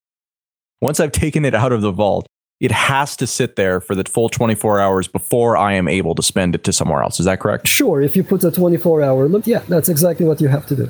Once 0.82 1.02
I've 1.02 1.12
taken 1.12 1.44
it 1.44 1.54
out 1.54 1.74
of 1.74 1.82
the 1.82 1.92
vault, 1.92 2.26
it 2.60 2.72
has 2.72 3.16
to 3.18 3.28
sit 3.28 3.56
there 3.56 3.80
for 3.80 3.96
the 3.96 4.04
full 4.04 4.30
24 4.30 4.80
hours 4.80 5.08
before 5.08 5.56
I 5.56 5.74
am 5.74 5.88
able 5.88 6.16
to 6.16 6.22
spend 6.22 6.56
it 6.56 6.64
to 6.66 6.74
somewhere 6.74 7.02
else. 7.02 7.20
Is 7.20 7.26
that 7.26 7.40
correct? 7.40 7.68
Sure. 7.68 8.02
If 8.02 8.16
you 8.16 8.24
put 8.24 8.44
a 8.44 8.52
24 8.52 9.02
hour 9.02 9.28
limit, 9.28 9.48
yeah, 9.48 9.60
that's 9.68 9.90
exactly 9.90 10.26
what 10.26 10.42
you 10.42 10.50
have 10.50 10.66
to 10.68 10.76
do. 10.76 10.90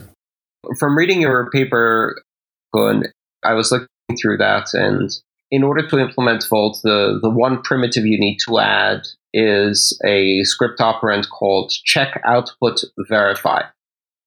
From 0.78 0.98
reading 0.98 1.22
your 1.22 1.50
paper, 1.52 2.22
Gün, 2.74 3.04
I 3.44 3.54
was 3.54 3.72
looking 3.72 3.88
through 4.20 4.38
that, 4.38 4.74
and 4.74 5.10
in 5.52 5.64
order 5.64 5.88
to 5.88 5.98
implement 5.98 6.48
Vault, 6.48 6.80
the, 6.84 7.20
the 7.22 7.30
one 7.30 7.62
primitive 7.62 8.06
you 8.06 8.20
need 8.20 8.38
to 8.48 8.60
add 8.60 9.02
is 9.34 10.00
a 10.06 10.44
script 10.44 10.80
operand 10.80 11.30
called 11.30 11.72
check 11.86 12.22
output 12.26 12.84
verify. 13.08 13.62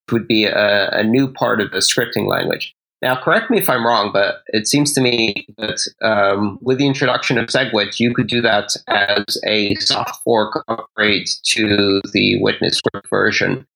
It 0.08 0.12
would 0.12 0.26
be 0.26 0.44
a, 0.44 0.90
a 0.90 1.04
new 1.04 1.32
part 1.32 1.60
of 1.60 1.70
the 1.70 1.78
scripting 1.78 2.26
language. 2.26 2.74
Now, 3.02 3.20
correct 3.20 3.50
me 3.50 3.58
if 3.58 3.68
I'm 3.68 3.84
wrong, 3.84 4.10
but 4.12 4.42
it 4.48 4.68
seems 4.68 4.92
to 4.92 5.00
me 5.00 5.46
that 5.58 5.80
um, 6.02 6.58
with 6.62 6.78
the 6.78 6.86
introduction 6.86 7.36
of 7.36 7.48
SegWit, 7.48 7.98
you 7.98 8.14
could 8.14 8.28
do 8.28 8.40
that 8.42 8.76
as 8.86 9.38
a 9.44 9.74
soft 9.76 10.22
fork 10.22 10.64
upgrade 10.68 11.26
to 11.46 12.00
the 12.12 12.38
Witness 12.40 12.76
script 12.76 13.10
version 13.10 13.66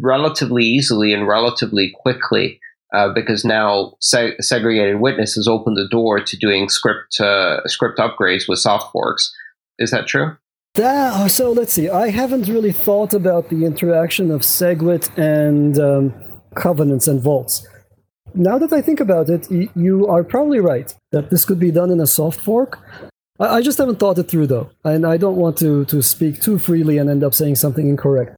relatively 0.00 0.64
easily 0.64 1.12
and 1.12 1.26
relatively 1.26 1.92
quickly. 2.00 2.60
Uh, 2.94 3.12
because 3.12 3.44
now 3.44 3.92
seg- 4.02 4.42
segregated 4.42 4.98
witness 4.98 5.34
has 5.34 5.46
opened 5.46 5.76
the 5.76 5.86
door 5.88 6.20
to 6.20 6.38
doing 6.38 6.70
script 6.70 7.20
uh, 7.20 7.60
script 7.66 7.98
upgrades 7.98 8.48
with 8.48 8.58
soft 8.58 8.90
forks. 8.92 9.30
Is 9.78 9.90
that 9.90 10.06
true? 10.06 10.38
That, 10.74 11.30
so 11.30 11.52
let's 11.52 11.74
see. 11.74 11.90
I 11.90 12.08
haven't 12.08 12.48
really 12.48 12.72
thought 12.72 13.12
about 13.12 13.50
the 13.50 13.66
interaction 13.66 14.30
of 14.30 14.40
SegWit 14.40 15.10
and 15.18 15.78
um, 15.78 16.14
covenants 16.54 17.06
and 17.08 17.20
vaults. 17.20 17.66
Now 18.34 18.58
that 18.58 18.72
I 18.72 18.82
think 18.82 19.00
about 19.00 19.28
it, 19.28 19.50
you 19.74 20.06
are 20.06 20.22
probably 20.22 20.60
right 20.60 20.94
that 21.12 21.30
this 21.30 21.44
could 21.44 21.58
be 21.58 21.70
done 21.70 21.90
in 21.90 22.00
a 22.00 22.06
soft 22.06 22.40
fork. 22.40 22.78
I, 23.40 23.62
just 23.62 23.78
haven't 23.78 24.00
thought 24.00 24.18
it 24.18 24.24
through 24.24 24.48
though, 24.48 24.70
and 24.84 25.06
I 25.06 25.16
don't 25.16 25.36
want 25.36 25.56
to 25.58 25.84
to 25.86 26.02
speak 26.02 26.40
too 26.42 26.58
freely 26.58 26.98
and 26.98 27.08
end 27.08 27.22
up 27.22 27.34
saying 27.34 27.54
something 27.54 27.88
incorrect. 27.88 28.36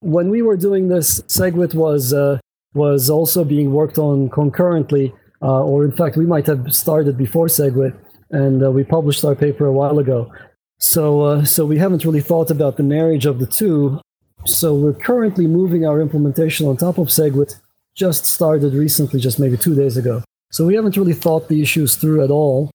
When 0.00 0.30
we 0.30 0.40
were 0.40 0.56
doing 0.56 0.88
this, 0.88 1.20
SegWit 1.22 1.74
was 1.74 2.14
uh, 2.14 2.38
was 2.72 3.10
also 3.10 3.44
being 3.44 3.72
worked 3.72 3.98
on 3.98 4.30
concurrently, 4.30 5.14
uh, 5.42 5.64
or 5.64 5.84
in 5.84 5.92
fact, 5.92 6.16
we 6.16 6.26
might 6.26 6.46
have 6.46 6.74
started 6.74 7.18
before 7.18 7.46
SegWit, 7.46 7.94
and 8.30 8.62
uh, 8.62 8.70
we 8.70 8.84
published 8.84 9.24
our 9.24 9.34
paper 9.34 9.66
a 9.66 9.72
while 9.72 9.98
ago. 9.98 10.32
So, 10.78 11.22
uh, 11.22 11.44
so 11.44 11.66
we 11.66 11.78
haven't 11.78 12.04
really 12.04 12.20
thought 12.20 12.50
about 12.50 12.76
the 12.76 12.82
marriage 12.82 13.26
of 13.26 13.40
the 13.40 13.46
two. 13.46 14.00
So 14.46 14.74
we're 14.74 14.94
currently 14.94 15.46
moving 15.46 15.84
our 15.84 16.00
implementation 16.00 16.66
on 16.66 16.76
top 16.76 16.98
of 16.98 17.08
SegWit. 17.08 17.60
Just 17.98 18.26
started 18.26 18.74
recently, 18.74 19.18
just 19.18 19.40
maybe 19.40 19.56
two 19.56 19.74
days 19.74 19.96
ago. 19.96 20.22
So 20.52 20.66
we 20.66 20.76
haven't 20.76 20.96
really 20.96 21.14
thought 21.24 21.48
the 21.48 21.60
issues 21.60 21.96
through 21.96 22.22
at 22.22 22.30
all. 22.30 22.70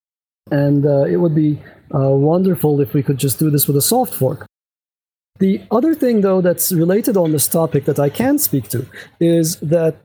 And 0.52 0.86
uh, 0.86 1.06
it 1.06 1.16
would 1.16 1.34
be 1.34 1.62
uh, 1.96 2.10
wonderful 2.10 2.82
if 2.82 2.94
we 2.94 3.02
could 3.02 3.20
just 3.20 3.40
do 3.40 3.50
this 3.50 3.66
with 3.66 3.78
a 3.78 3.82
soft 3.82 4.14
fork. 4.14 4.46
The 5.40 5.62
other 5.72 5.96
thing, 5.96 6.22
though, 6.22 6.42
that's 6.42 6.74
related 6.74 7.16
on 7.16 7.32
this 7.32 7.48
topic 7.48 7.86
that 7.86 8.00
I 8.00 8.10
can 8.10 8.38
speak 8.38 8.68
to 8.70 8.86
is 9.22 9.58
that 9.62 9.96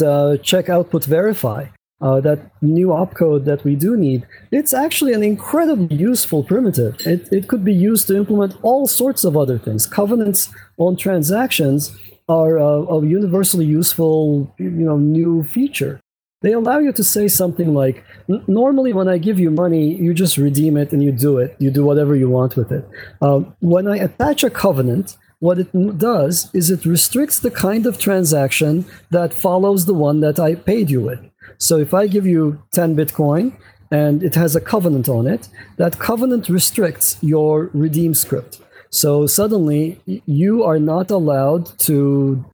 uh, 0.00 0.36
check 0.38 0.68
output 0.68 1.04
verify 1.04 1.66
uh, 2.00 2.20
that 2.20 2.50
new 2.62 2.88
opcode 2.88 3.44
that 3.44 3.64
we 3.64 3.74
do 3.74 3.96
need, 3.96 4.26
it's 4.52 4.72
actually 4.72 5.12
an 5.12 5.22
incredibly 5.22 5.96
useful 5.96 6.44
primitive. 6.44 6.94
It, 7.06 7.28
it 7.32 7.48
could 7.48 7.64
be 7.64 7.74
used 7.74 8.06
to 8.08 8.16
implement 8.16 8.56
all 8.62 8.86
sorts 8.86 9.24
of 9.24 9.36
other 9.36 9.58
things. 9.58 9.86
Covenants 9.86 10.50
on 10.76 10.96
transactions 10.96 11.96
are 12.28 12.58
uh, 12.58 12.96
a 12.96 13.06
universally 13.06 13.64
useful, 13.64 14.52
you 14.58 14.70
know, 14.70 14.96
new 14.96 15.44
feature. 15.44 16.00
They 16.40 16.52
allow 16.52 16.78
you 16.78 16.92
to 16.92 17.02
say 17.02 17.26
something 17.26 17.74
like, 17.74 18.04
normally 18.46 18.92
when 18.92 19.08
I 19.08 19.18
give 19.18 19.40
you 19.40 19.50
money, 19.50 19.94
you 19.94 20.14
just 20.14 20.36
redeem 20.36 20.76
it 20.76 20.92
and 20.92 21.02
you 21.02 21.10
do 21.10 21.38
it. 21.38 21.56
You 21.58 21.70
do 21.70 21.84
whatever 21.84 22.14
you 22.14 22.28
want 22.28 22.54
with 22.56 22.70
it. 22.70 22.88
Um, 23.20 23.56
when 23.58 23.88
I 23.88 23.96
attach 23.96 24.44
a 24.44 24.50
covenant, 24.50 25.16
what 25.40 25.58
it 25.58 25.98
does 25.98 26.50
is 26.52 26.70
it 26.70 26.84
restricts 26.84 27.40
the 27.40 27.50
kind 27.50 27.86
of 27.86 27.98
transaction 27.98 28.84
that 29.10 29.34
follows 29.34 29.86
the 29.86 29.94
one 29.94 30.20
that 30.20 30.38
I 30.38 30.54
paid 30.54 30.90
you 30.90 31.00
with. 31.00 31.20
So 31.58 31.78
if 31.78 31.92
I 31.92 32.06
give 32.06 32.26
you 32.26 32.62
10 32.70 32.94
Bitcoin 32.94 33.56
and 33.90 34.22
it 34.22 34.34
has 34.36 34.54
a 34.54 34.60
covenant 34.60 35.08
on 35.08 35.26
it, 35.26 35.48
that 35.76 35.98
covenant 35.98 36.48
restricts 36.48 37.18
your 37.20 37.70
redeem 37.72 38.14
script. 38.14 38.60
So 38.90 39.26
suddenly 39.26 40.00
you 40.26 40.64
are 40.64 40.78
not 40.78 41.10
allowed 41.10 41.78
to 41.80 42.44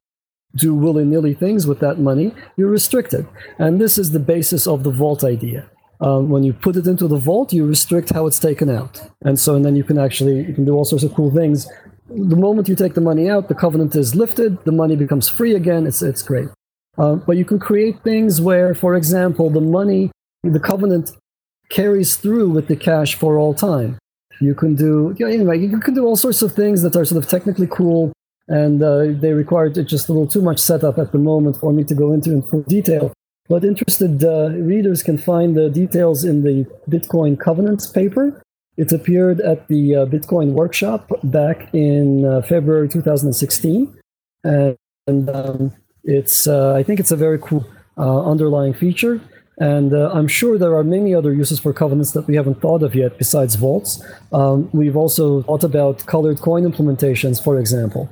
do 0.55 0.73
willy 0.73 1.03
nilly 1.03 1.33
things 1.33 1.67
with 1.67 1.79
that 1.79 1.99
money. 1.99 2.33
You're 2.57 2.69
restricted. 2.69 3.27
And 3.59 3.79
this 3.79 3.97
is 3.97 4.11
the 4.11 4.19
basis 4.19 4.67
of 4.67 4.83
the 4.83 4.91
vault 4.91 5.23
idea. 5.23 5.69
Um, 6.01 6.29
when 6.29 6.43
you 6.43 6.53
put 6.53 6.75
it 6.75 6.87
into 6.87 7.07
the 7.07 7.17
vault, 7.17 7.53
you 7.53 7.65
restrict 7.65 8.13
how 8.13 8.25
it's 8.27 8.39
taken 8.39 8.69
out. 8.69 9.01
And 9.23 9.39
so, 9.39 9.55
and 9.55 9.63
then 9.63 9.75
you 9.75 9.83
can 9.83 9.97
actually, 9.97 10.45
you 10.45 10.53
can 10.53 10.65
do 10.65 10.73
all 10.73 10.85
sorts 10.85 11.03
of 11.03 11.13
cool 11.13 11.31
things. 11.31 11.67
The 12.09 12.35
moment 12.35 12.67
you 12.67 12.75
take 12.75 12.93
the 12.93 13.01
money 13.01 13.29
out, 13.29 13.47
the 13.47 13.55
covenant 13.55 13.95
is 13.95 14.13
lifted, 14.13 14.63
the 14.65 14.71
money 14.71 14.95
becomes 14.95 15.29
free 15.29 15.55
again. 15.55 15.87
It's, 15.87 16.01
it's 16.01 16.21
great. 16.21 16.49
Uh, 16.97 17.15
but 17.15 17.37
you 17.37 17.45
can 17.45 17.59
create 17.59 18.03
things 18.03 18.39
where, 18.41 18.73
for 18.73 18.95
example, 18.95 19.49
the 19.49 19.61
money, 19.61 20.11
the 20.43 20.59
covenant 20.59 21.11
carries 21.69 22.15
through 22.15 22.49
with 22.49 22.67
the 22.67 22.75
cash 22.75 23.15
for 23.15 23.37
all 23.37 23.53
time. 23.53 23.97
You 24.39 24.53
can 24.53 24.75
do, 24.75 25.15
you 25.17 25.25
know, 25.25 25.31
anyway, 25.31 25.59
you 25.59 25.79
can 25.79 25.93
do 25.93 26.05
all 26.05 26.15
sorts 26.15 26.41
of 26.41 26.53
things 26.53 26.81
that 26.81 26.95
are 26.95 27.05
sort 27.05 27.23
of 27.23 27.29
technically 27.29 27.67
cool, 27.67 28.11
and 28.47 28.81
uh, 28.81 29.05
they 29.07 29.33
require 29.33 29.69
just 29.69 30.09
a 30.09 30.13
little 30.13 30.27
too 30.27 30.41
much 30.41 30.59
setup 30.59 30.97
at 30.97 31.11
the 31.11 31.17
moment 31.17 31.57
for 31.57 31.71
me 31.71 31.83
to 31.85 31.95
go 31.95 32.11
into 32.11 32.31
in 32.31 32.41
full 32.41 32.63
detail. 32.63 33.13
But 33.47 33.63
interested 33.63 34.23
uh, 34.23 34.49
readers 34.49 35.03
can 35.03 35.17
find 35.17 35.55
the 35.55 35.69
details 35.69 36.23
in 36.23 36.43
the 36.43 36.65
Bitcoin 36.89 37.39
Covenants 37.39 37.87
paper. 37.87 38.41
It 38.77 38.91
appeared 38.91 39.39
at 39.39 39.67
the 39.67 39.95
uh, 39.95 40.05
Bitcoin 40.07 40.51
workshop 40.51 41.09
back 41.23 41.73
in 41.73 42.25
uh, 42.25 42.41
February 42.41 42.89
2016. 42.89 43.95
And, 44.43 45.29
um, 45.29 45.71
it's 46.03 46.47
uh, 46.47 46.73
I 46.73 46.83
think 46.83 46.99
it's 46.99 47.11
a 47.11 47.15
very 47.15 47.39
cool 47.39 47.65
uh, 47.97 48.23
underlying 48.23 48.73
feature, 48.73 49.19
and 49.57 49.93
uh, 49.93 50.11
I'm 50.11 50.27
sure 50.27 50.57
there 50.57 50.75
are 50.75 50.83
many 50.83 51.13
other 51.13 51.33
uses 51.33 51.59
for 51.59 51.73
covenants 51.73 52.11
that 52.11 52.27
we 52.27 52.35
haven't 52.35 52.61
thought 52.61 52.83
of 52.83 52.93
yet 52.95 53.17
besides 53.17 53.55
vaults. 53.55 54.03
Um, 54.33 54.69
we've 54.73 54.97
also 54.97 55.43
thought 55.43 55.63
about 55.63 56.05
colored 56.05 56.39
coin 56.41 56.63
implementations, 56.63 57.41
for 57.43 57.57
example. 57.59 58.09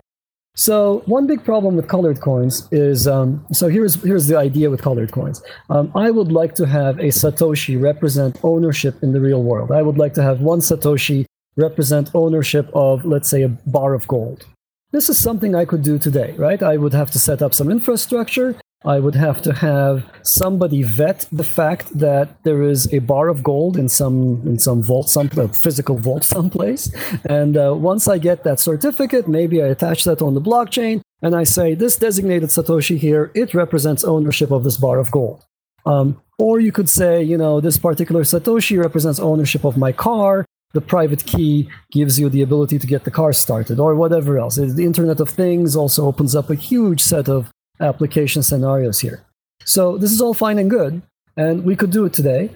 So 0.55 1.01
one 1.07 1.25
big 1.25 1.43
problem 1.43 1.75
with 1.75 1.87
colored 1.87 2.21
coins 2.21 2.67
is 2.71 3.07
um, 3.07 3.43
so 3.51 3.69
here's 3.69 3.95
here's 4.03 4.27
the 4.27 4.37
idea 4.37 4.69
with 4.69 4.83
colored 4.83 5.11
coins. 5.11 5.41
Um, 5.71 5.91
I 5.95 6.11
would 6.11 6.31
like 6.31 6.53
to 6.55 6.67
have 6.67 6.99
a 6.99 7.09
satoshi 7.09 7.81
represent 7.81 8.39
ownership 8.43 9.01
in 9.01 9.13
the 9.13 9.19
real 9.19 9.41
world. 9.41 9.71
I 9.71 9.81
would 9.81 9.97
like 9.97 10.13
to 10.13 10.21
have 10.21 10.41
one 10.41 10.59
satoshi 10.59 11.25
represent 11.55 12.11
ownership 12.13 12.69
of 12.75 13.03
let's 13.03 13.29
say 13.29 13.41
a 13.41 13.49
bar 13.49 13.95
of 13.95 14.07
gold. 14.07 14.45
This 14.91 15.09
is 15.09 15.17
something 15.17 15.55
I 15.55 15.65
could 15.65 15.81
do 15.81 15.97
today, 15.97 16.35
right? 16.37 16.61
I 16.61 16.77
would 16.77 16.93
have 16.93 17.09
to 17.11 17.19
set 17.19 17.41
up 17.41 17.55
some 17.55 17.71
infrastructure. 17.71 18.55
I 18.85 18.99
would 18.99 19.15
have 19.15 19.41
to 19.43 19.53
have 19.53 20.03
somebody 20.23 20.83
vet 20.83 21.25
the 21.31 21.43
fact 21.43 21.97
that 21.97 22.43
there 22.43 22.63
is 22.63 22.93
a 22.93 22.99
bar 22.99 23.29
of 23.29 23.41
gold 23.41 23.77
in 23.77 23.87
some 23.87 24.41
in 24.45 24.59
some 24.59 24.83
vault, 24.83 25.09
some 25.09 25.29
uh, 25.37 25.47
physical 25.47 25.97
vault 25.97 26.23
someplace. 26.35 26.91
And 27.25 27.55
uh, 27.55 27.73
once 27.75 28.07
I 28.07 28.17
get 28.17 28.43
that 28.43 28.59
certificate, 28.59 29.27
maybe 29.27 29.61
I 29.61 29.67
attach 29.67 30.03
that 30.03 30.21
on 30.21 30.33
the 30.33 30.41
blockchain, 30.41 31.01
and 31.21 31.35
I 31.35 31.43
say 31.43 31.73
this 31.73 31.97
designated 31.97 32.49
satoshi 32.49 32.97
here, 32.97 33.31
it 33.33 33.53
represents 33.53 34.03
ownership 34.03 34.51
of 34.51 34.63
this 34.63 34.77
bar 34.77 34.99
of 34.99 35.11
gold. 35.11 35.43
Um, 35.85 36.21
or 36.37 36.59
you 36.59 36.71
could 36.71 36.89
say, 36.89 37.23
you 37.23 37.37
know, 37.37 37.61
this 37.61 37.77
particular 37.77 38.23
satoshi 38.23 38.81
represents 38.81 39.19
ownership 39.19 39.63
of 39.63 39.77
my 39.77 39.91
car, 39.91 40.45
the 40.73 40.81
private 40.81 41.25
key 41.25 41.69
gives 41.91 42.19
you 42.19 42.29
the 42.29 42.41
ability 42.41 42.79
to 42.79 42.87
get 42.87 43.03
the 43.03 43.11
car 43.11 43.31
started 43.31 43.79
or 43.79 43.95
whatever 43.95 44.39
else. 44.39 44.55
The 44.55 44.83
Internet 44.83 45.19
of 45.19 45.29
Things 45.29 45.75
also 45.75 46.05
opens 46.07 46.35
up 46.35 46.49
a 46.49 46.55
huge 46.55 47.01
set 47.01 47.29
of 47.29 47.51
application 47.79 48.43
scenarios 48.43 48.99
here. 48.99 49.23
So 49.65 49.97
this 49.97 50.11
is 50.11 50.21
all 50.21 50.33
fine 50.33 50.57
and 50.59 50.69
good, 50.69 51.01
and 51.37 51.63
we 51.63 51.75
could 51.75 51.91
do 51.91 52.05
it 52.05 52.13
today. 52.13 52.49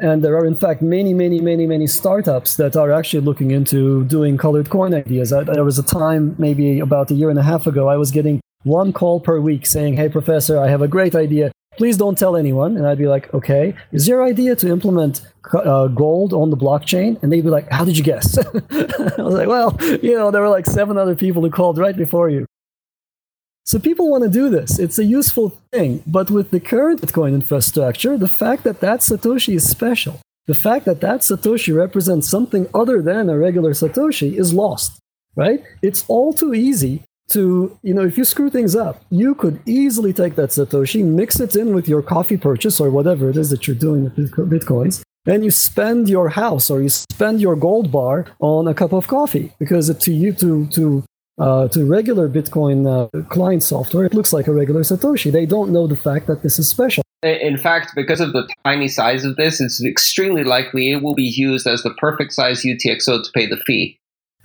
And 0.00 0.22
there 0.22 0.36
are, 0.36 0.44
in 0.44 0.54
fact, 0.54 0.82
many, 0.82 1.14
many, 1.14 1.40
many, 1.40 1.66
many 1.66 1.86
startups 1.86 2.56
that 2.56 2.76
are 2.76 2.92
actually 2.92 3.20
looking 3.20 3.50
into 3.50 4.04
doing 4.04 4.36
colored 4.36 4.68
coin 4.68 4.94
ideas. 4.94 5.30
There 5.30 5.64
was 5.64 5.78
a 5.78 5.82
time, 5.82 6.36
maybe 6.38 6.78
about 6.78 7.10
a 7.10 7.14
year 7.14 7.30
and 7.30 7.38
a 7.38 7.42
half 7.42 7.66
ago, 7.66 7.88
I 7.88 7.96
was 7.96 8.10
getting 8.10 8.40
one 8.64 8.92
call 8.92 9.18
per 9.18 9.40
week 9.40 9.66
saying, 9.66 9.94
Hey, 9.94 10.08
professor, 10.08 10.58
I 10.58 10.68
have 10.68 10.82
a 10.82 10.88
great 10.88 11.14
idea 11.14 11.52
please 11.78 11.96
don't 11.96 12.18
tell 12.18 12.36
anyone. 12.36 12.76
And 12.76 12.86
I'd 12.86 12.98
be 12.98 13.06
like, 13.06 13.32
okay, 13.32 13.74
is 13.92 14.06
your 14.06 14.22
idea 14.22 14.54
to 14.56 14.68
implement 14.68 15.22
uh, 15.54 15.86
gold 15.86 16.34
on 16.34 16.50
the 16.50 16.56
blockchain? 16.56 17.22
And 17.22 17.32
they'd 17.32 17.40
be 17.40 17.48
like, 17.48 17.70
how 17.70 17.84
did 17.84 17.96
you 17.96 18.04
guess? 18.04 18.36
I 18.46 19.22
was 19.22 19.34
like, 19.34 19.48
well, 19.48 19.78
you 20.02 20.14
know, 20.14 20.30
there 20.30 20.42
were 20.42 20.50
like 20.50 20.66
seven 20.66 20.98
other 20.98 21.14
people 21.14 21.40
who 21.40 21.50
called 21.50 21.78
right 21.78 21.96
before 21.96 22.28
you. 22.28 22.44
So 23.68 23.78
people 23.78 24.10
want 24.10 24.24
to 24.24 24.30
do 24.30 24.48
this. 24.48 24.78
It's 24.78 24.98
a 24.98 25.04
useful 25.04 25.50
thing. 25.72 26.02
But 26.06 26.30
with 26.30 26.52
the 26.52 26.58
current 26.58 27.02
Bitcoin 27.02 27.34
infrastructure, 27.34 28.16
the 28.16 28.26
fact 28.26 28.64
that 28.64 28.80
that 28.80 29.00
Satoshi 29.00 29.56
is 29.56 29.68
special, 29.68 30.22
the 30.46 30.54
fact 30.54 30.86
that 30.86 31.02
that 31.02 31.20
Satoshi 31.20 31.76
represents 31.76 32.26
something 32.26 32.66
other 32.72 33.02
than 33.02 33.28
a 33.28 33.36
regular 33.36 33.72
Satoshi 33.72 34.32
is 34.32 34.54
lost, 34.54 34.98
right? 35.36 35.62
It's 35.82 36.06
all 36.08 36.32
too 36.32 36.54
easy 36.54 37.02
to, 37.32 37.78
you 37.82 37.92
know, 37.92 38.06
if 38.06 38.16
you 38.16 38.24
screw 38.24 38.48
things 38.48 38.74
up, 38.74 39.04
you 39.10 39.34
could 39.34 39.60
easily 39.66 40.14
take 40.14 40.34
that 40.36 40.48
Satoshi, 40.48 41.04
mix 41.04 41.38
it 41.38 41.54
in 41.54 41.74
with 41.74 41.86
your 41.86 42.00
coffee 42.00 42.38
purchase 42.38 42.80
or 42.80 42.88
whatever 42.88 43.28
it 43.28 43.36
is 43.36 43.50
that 43.50 43.66
you're 43.66 43.76
doing 43.76 44.04
with 44.04 44.16
Bitcoins, 44.16 45.02
and 45.26 45.44
you 45.44 45.50
spend 45.50 46.08
your 46.08 46.30
house 46.30 46.70
or 46.70 46.80
you 46.80 46.88
spend 46.88 47.42
your 47.42 47.54
gold 47.54 47.92
bar 47.92 48.24
on 48.40 48.66
a 48.66 48.72
cup 48.72 48.94
of 48.94 49.08
coffee 49.08 49.52
because 49.58 49.94
to 49.94 50.10
you, 50.10 50.32
to, 50.32 50.66
to, 50.68 51.04
uh, 51.38 51.68
to 51.68 51.84
regular 51.84 52.28
Bitcoin 52.28 52.86
uh, 52.86 53.22
client 53.24 53.62
software, 53.62 54.04
it 54.04 54.14
looks 54.14 54.32
like 54.32 54.46
a 54.48 54.52
regular 54.52 54.82
Satoshi. 54.82 55.30
They 55.30 55.46
don't 55.46 55.70
know 55.72 55.86
the 55.86 55.96
fact 55.96 56.26
that 56.26 56.42
this 56.42 56.58
is 56.58 56.68
special. 56.68 57.02
In 57.22 57.56
fact, 57.56 57.92
because 57.96 58.20
of 58.20 58.32
the 58.32 58.48
tiny 58.64 58.86
size 58.86 59.24
of 59.24 59.36
this, 59.36 59.60
it's 59.60 59.84
extremely 59.84 60.44
likely 60.44 60.92
it 60.92 61.02
will 61.02 61.14
be 61.14 61.24
used 61.24 61.66
as 61.66 61.82
the 61.82 61.90
perfect 61.94 62.32
size 62.32 62.62
UTXO 62.62 63.24
to 63.24 63.30
pay 63.32 63.46
the 63.46 63.56
fee. 63.56 63.98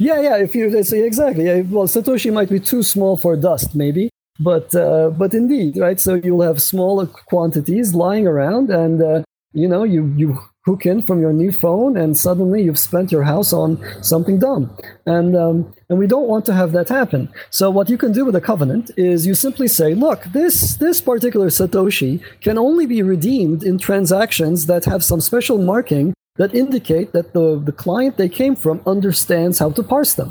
yeah, 0.00 0.20
yeah. 0.20 0.36
If 0.36 0.54
you 0.54 0.82
say 0.82 1.04
exactly, 1.04 1.44
yeah, 1.44 1.60
well, 1.60 1.86
Satoshi 1.86 2.32
might 2.32 2.48
be 2.48 2.60
too 2.60 2.82
small 2.82 3.18
for 3.18 3.36
dust, 3.36 3.74
maybe, 3.74 4.08
but 4.40 4.74
uh, 4.74 5.10
but 5.10 5.34
indeed, 5.34 5.76
right? 5.76 6.00
So 6.00 6.14
you'll 6.14 6.42
have 6.42 6.62
smaller 6.62 7.06
quantities 7.06 7.94
lying 7.94 8.26
around, 8.26 8.70
and 8.70 9.02
uh, 9.02 9.22
you 9.52 9.68
know, 9.68 9.84
you 9.84 10.06
you 10.16 10.38
hook 10.68 10.84
in 10.92 10.98
from 11.02 11.18
your 11.24 11.32
new 11.32 11.52
phone, 11.64 11.96
and 12.02 12.10
suddenly 12.26 12.60
you've 12.62 12.78
spent 12.90 13.10
your 13.10 13.24
house 13.32 13.50
on 13.62 13.70
something 14.02 14.38
dumb, 14.46 14.62
and 15.06 15.30
um, 15.44 15.56
and 15.88 15.98
we 15.98 16.06
don't 16.12 16.28
want 16.32 16.44
to 16.46 16.54
have 16.60 16.70
that 16.72 16.88
happen. 17.00 17.22
So 17.50 17.64
what 17.76 17.90
you 17.92 17.98
can 18.02 18.12
do 18.18 18.24
with 18.26 18.36
a 18.36 18.44
covenant 18.50 18.90
is 18.96 19.26
you 19.26 19.34
simply 19.34 19.68
say, 19.68 19.94
look, 19.94 20.20
this 20.38 20.76
this 20.76 21.00
particular 21.00 21.48
Satoshi 21.48 22.12
can 22.46 22.56
only 22.58 22.86
be 22.86 23.02
redeemed 23.14 23.60
in 23.62 23.78
transactions 23.78 24.66
that 24.66 24.84
have 24.84 25.02
some 25.10 25.20
special 25.30 25.58
marking 25.72 26.06
that 26.40 26.54
indicate 26.54 27.12
that 27.12 27.32
the, 27.32 27.46
the 27.68 27.76
client 27.84 28.16
they 28.16 28.28
came 28.28 28.54
from 28.54 28.80
understands 28.86 29.58
how 29.58 29.70
to 29.70 29.82
parse 29.82 30.14
them. 30.14 30.30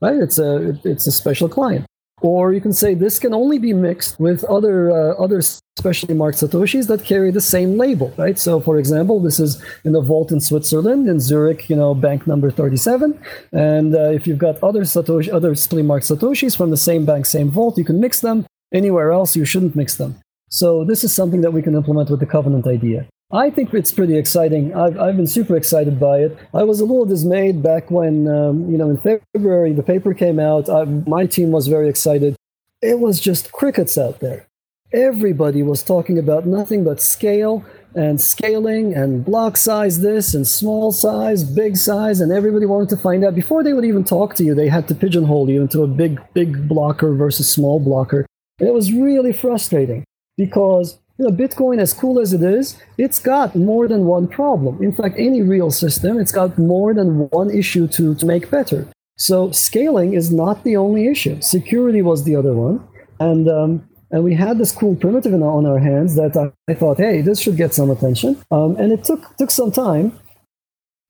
Right? 0.00 0.18
It's 0.26 0.38
a 0.38 0.78
it's 0.84 1.06
a 1.06 1.12
special 1.12 1.48
client. 1.48 1.86
Or 2.20 2.52
you 2.52 2.60
can 2.60 2.72
say 2.72 2.94
this 2.94 3.18
can 3.18 3.32
only 3.32 3.58
be 3.58 3.72
mixed 3.72 4.18
with 4.18 4.44
other 4.44 4.90
uh, 4.90 5.14
other 5.14 5.40
specially 5.78 6.14
marked 6.14 6.38
satoshis 6.38 6.88
that 6.88 7.04
carry 7.04 7.30
the 7.30 7.40
same 7.40 7.78
label, 7.78 8.12
right? 8.16 8.38
So, 8.38 8.60
for 8.60 8.78
example, 8.78 9.20
this 9.20 9.38
is 9.38 9.62
in 9.84 9.94
a 9.94 10.00
vault 10.00 10.32
in 10.32 10.40
Switzerland 10.40 11.08
in 11.08 11.20
Zurich, 11.20 11.70
you 11.70 11.76
know, 11.76 11.94
bank 11.94 12.26
number 12.26 12.50
37. 12.50 13.18
And 13.52 13.94
uh, 13.94 14.10
if 14.10 14.26
you've 14.26 14.38
got 14.38 14.62
other 14.62 14.82
satoshi, 14.82 15.32
other 15.32 15.54
specially 15.54 15.82
marked 15.82 16.06
satoshis 16.06 16.56
from 16.56 16.70
the 16.70 16.76
same 16.76 17.06
bank, 17.06 17.26
same 17.26 17.50
vault, 17.50 17.78
you 17.78 17.84
can 17.84 18.00
mix 18.00 18.20
them. 18.20 18.44
Anywhere 18.72 19.12
else, 19.12 19.36
you 19.36 19.44
shouldn't 19.44 19.76
mix 19.76 19.94
them. 19.94 20.16
So, 20.50 20.84
this 20.84 21.04
is 21.04 21.14
something 21.14 21.42
that 21.42 21.52
we 21.52 21.62
can 21.62 21.74
implement 21.74 22.10
with 22.10 22.20
the 22.20 22.26
covenant 22.26 22.66
idea. 22.66 23.06
I 23.30 23.50
think 23.50 23.74
it's 23.74 23.92
pretty 23.92 24.16
exciting. 24.16 24.74
I've, 24.74 24.98
I've 24.98 25.16
been 25.16 25.26
super 25.26 25.54
excited 25.54 26.00
by 26.00 26.20
it. 26.20 26.38
I 26.54 26.62
was 26.62 26.80
a 26.80 26.86
little 26.86 27.04
dismayed 27.04 27.62
back 27.62 27.90
when, 27.90 28.26
um, 28.26 28.70
you 28.70 28.78
know, 28.78 28.88
in 28.88 28.96
February 29.34 29.74
the 29.74 29.82
paper 29.82 30.14
came 30.14 30.40
out. 30.40 30.70
I, 30.70 30.84
my 30.84 31.26
team 31.26 31.50
was 31.50 31.66
very 31.66 31.90
excited. 31.90 32.36
It 32.80 33.00
was 33.00 33.20
just 33.20 33.52
crickets 33.52 33.98
out 33.98 34.20
there. 34.20 34.46
Everybody 34.94 35.62
was 35.62 35.82
talking 35.82 36.18
about 36.18 36.46
nothing 36.46 36.84
but 36.84 37.02
scale 37.02 37.62
and 37.94 38.18
scaling 38.18 38.94
and 38.94 39.26
block 39.26 39.58
size 39.58 40.00
this 40.00 40.32
and 40.32 40.46
small 40.46 40.90
size, 40.90 41.44
big 41.44 41.76
size, 41.76 42.22
and 42.22 42.32
everybody 42.32 42.64
wanted 42.64 42.88
to 42.90 42.96
find 42.96 43.24
out 43.24 43.34
before 43.34 43.62
they 43.62 43.74
would 43.74 43.84
even 43.84 44.04
talk 44.04 44.36
to 44.36 44.44
you. 44.44 44.54
They 44.54 44.68
had 44.68 44.88
to 44.88 44.94
pigeonhole 44.94 45.50
you 45.50 45.60
into 45.60 45.82
a 45.82 45.86
big, 45.86 46.18
big 46.32 46.66
blocker 46.66 47.12
versus 47.14 47.50
small 47.50 47.78
blocker. 47.78 48.24
It 48.58 48.72
was 48.72 48.90
really 48.90 49.34
frustrating 49.34 50.04
because 50.38 50.98
you 51.18 51.24
know, 51.24 51.32
Bitcoin, 51.32 51.80
as 51.80 51.92
cool 51.92 52.20
as 52.20 52.32
it 52.32 52.42
is, 52.42 52.80
it's 52.96 53.18
got 53.18 53.56
more 53.56 53.88
than 53.88 54.04
one 54.04 54.28
problem. 54.28 54.80
In 54.82 54.92
fact, 54.92 55.16
any 55.18 55.42
real 55.42 55.70
system, 55.70 56.18
it's 56.18 56.30
got 56.30 56.56
more 56.58 56.94
than 56.94 57.28
one 57.30 57.50
issue 57.50 57.88
to, 57.88 58.14
to 58.14 58.24
make 58.24 58.50
better. 58.50 58.86
So 59.16 59.50
scaling 59.50 60.14
is 60.14 60.32
not 60.32 60.62
the 60.62 60.76
only 60.76 61.08
issue. 61.08 61.40
Security 61.40 62.02
was 62.02 62.22
the 62.22 62.36
other 62.36 62.54
one. 62.54 62.86
And, 63.18 63.48
um, 63.48 63.88
and 64.12 64.22
we 64.22 64.34
had 64.34 64.58
this 64.58 64.70
cool 64.70 64.94
primitive 64.94 65.32
in, 65.32 65.42
on 65.42 65.66
our 65.66 65.80
hands 65.80 66.14
that 66.14 66.36
I, 66.36 66.52
I, 66.70 66.74
thought, 66.74 66.98
hey, 66.98 67.20
this 67.20 67.40
should 67.40 67.56
get 67.56 67.74
some 67.74 67.90
attention. 67.90 68.40
Um, 68.52 68.76
and 68.76 68.92
it 68.92 69.02
took, 69.02 69.36
took 69.36 69.50
some 69.50 69.72
time. 69.72 70.16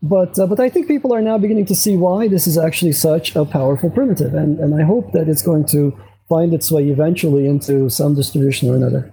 But, 0.00 0.38
uh, 0.38 0.46
but 0.46 0.58
I 0.58 0.70
think 0.70 0.88
people 0.88 1.12
are 1.12 1.20
now 1.20 1.36
beginning 1.36 1.66
to 1.66 1.74
see 1.74 1.98
why 1.98 2.28
this 2.28 2.46
is 2.46 2.56
actually 2.56 2.92
such 2.92 3.36
a 3.36 3.44
powerful 3.44 3.90
primitive. 3.90 4.32
And, 4.32 4.58
and 4.58 4.80
I 4.80 4.84
hope 4.84 5.12
that 5.12 5.28
it's 5.28 5.42
going 5.42 5.66
to 5.66 5.94
find 6.30 6.54
its 6.54 6.70
way 6.70 6.88
eventually 6.88 7.46
into 7.46 7.90
some 7.90 8.14
distribution 8.14 8.70
or 8.70 8.76
another. 8.76 9.12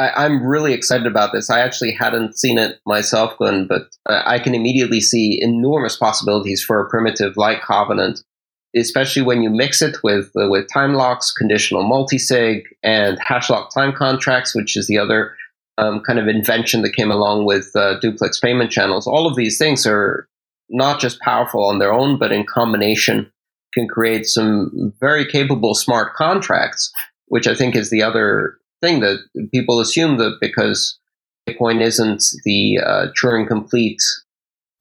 I, 0.00 0.24
am 0.24 0.46
really 0.46 0.72
excited 0.72 1.06
about 1.06 1.32
this. 1.32 1.50
I 1.50 1.60
actually 1.60 1.92
hadn't 1.92 2.36
seen 2.36 2.58
it 2.58 2.80
myself, 2.86 3.36
Glenn, 3.36 3.66
but 3.66 3.88
I 4.08 4.38
can 4.38 4.54
immediately 4.54 5.00
see 5.00 5.38
enormous 5.42 5.96
possibilities 5.96 6.62
for 6.62 6.80
a 6.80 6.88
primitive 6.88 7.36
like 7.36 7.60
Covenant, 7.60 8.22
especially 8.74 9.22
when 9.22 9.42
you 9.42 9.50
mix 9.50 9.82
it 9.82 9.96
with 10.02 10.30
uh, 10.36 10.48
with 10.48 10.72
time 10.72 10.94
locks, 10.94 11.32
conditional 11.32 11.84
multisig, 11.84 12.62
and 12.82 13.18
hash 13.20 13.50
lock 13.50 13.74
time 13.74 13.92
contracts, 13.92 14.54
which 14.54 14.76
is 14.76 14.86
the 14.86 14.98
other 14.98 15.36
um, 15.76 16.00
kind 16.00 16.18
of 16.18 16.28
invention 16.28 16.80
that 16.82 16.96
came 16.96 17.10
along 17.10 17.44
with 17.44 17.70
uh, 17.74 17.98
duplex 18.00 18.40
payment 18.40 18.70
channels. 18.70 19.06
All 19.06 19.26
of 19.26 19.36
these 19.36 19.58
things 19.58 19.86
are 19.86 20.26
not 20.70 21.00
just 21.00 21.20
powerful 21.20 21.64
on 21.64 21.78
their 21.78 21.92
own, 21.92 22.18
but 22.18 22.32
in 22.32 22.46
combination 22.46 23.30
can 23.74 23.86
create 23.86 24.24
some 24.26 24.92
very 24.98 25.26
capable 25.26 25.74
smart 25.74 26.14
contracts, 26.14 26.90
which 27.26 27.46
I 27.46 27.54
think 27.54 27.76
is 27.76 27.90
the 27.90 28.02
other 28.02 28.59
thing 28.82 29.00
that 29.00 29.18
people 29.52 29.80
assume 29.80 30.18
that 30.18 30.38
because 30.40 30.98
Bitcoin 31.48 31.80
isn't 31.80 32.22
the 32.44 32.78
uh, 32.78 33.06
Turing 33.20 33.46
complete 33.46 34.00